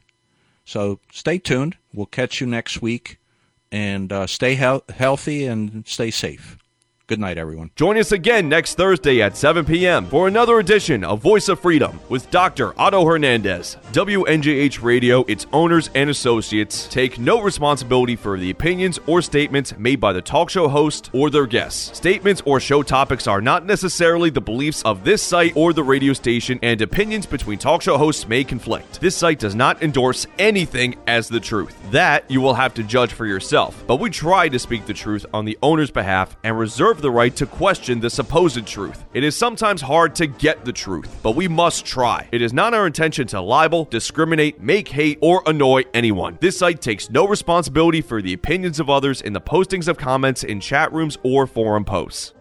[0.64, 1.76] So stay tuned.
[1.92, 3.18] We'll catch you next week,
[3.70, 6.58] and uh, stay he- healthy and stay safe.
[7.06, 7.70] Good night, everyone.
[7.76, 10.06] Join us again next Thursday at 7 p.m.
[10.06, 12.72] for another edition of Voice of Freedom with Dr.
[12.80, 13.76] Otto Hernandez.
[13.92, 20.00] WNJH Radio, its owners and associates take no responsibility for the opinions or statements made
[20.00, 21.94] by the talk show host or their guests.
[21.94, 26.14] Statements or show topics are not necessarily the beliefs of this site or the radio
[26.14, 28.98] station, and opinions between talk show hosts may conflict.
[29.02, 31.76] This site does not endorse anything as the truth.
[31.90, 33.84] That you will have to judge for yourself.
[33.86, 36.58] But we try to speak the truth on the owner's behalf and
[37.00, 39.04] the right to question the supposed truth.
[39.14, 42.28] It is sometimes hard to get the truth, but we must try.
[42.32, 46.38] It is not our intention to libel, discriminate, make hate, or annoy anyone.
[46.40, 50.44] This site takes no responsibility for the opinions of others in the postings of comments
[50.44, 52.34] in chat rooms or forum posts.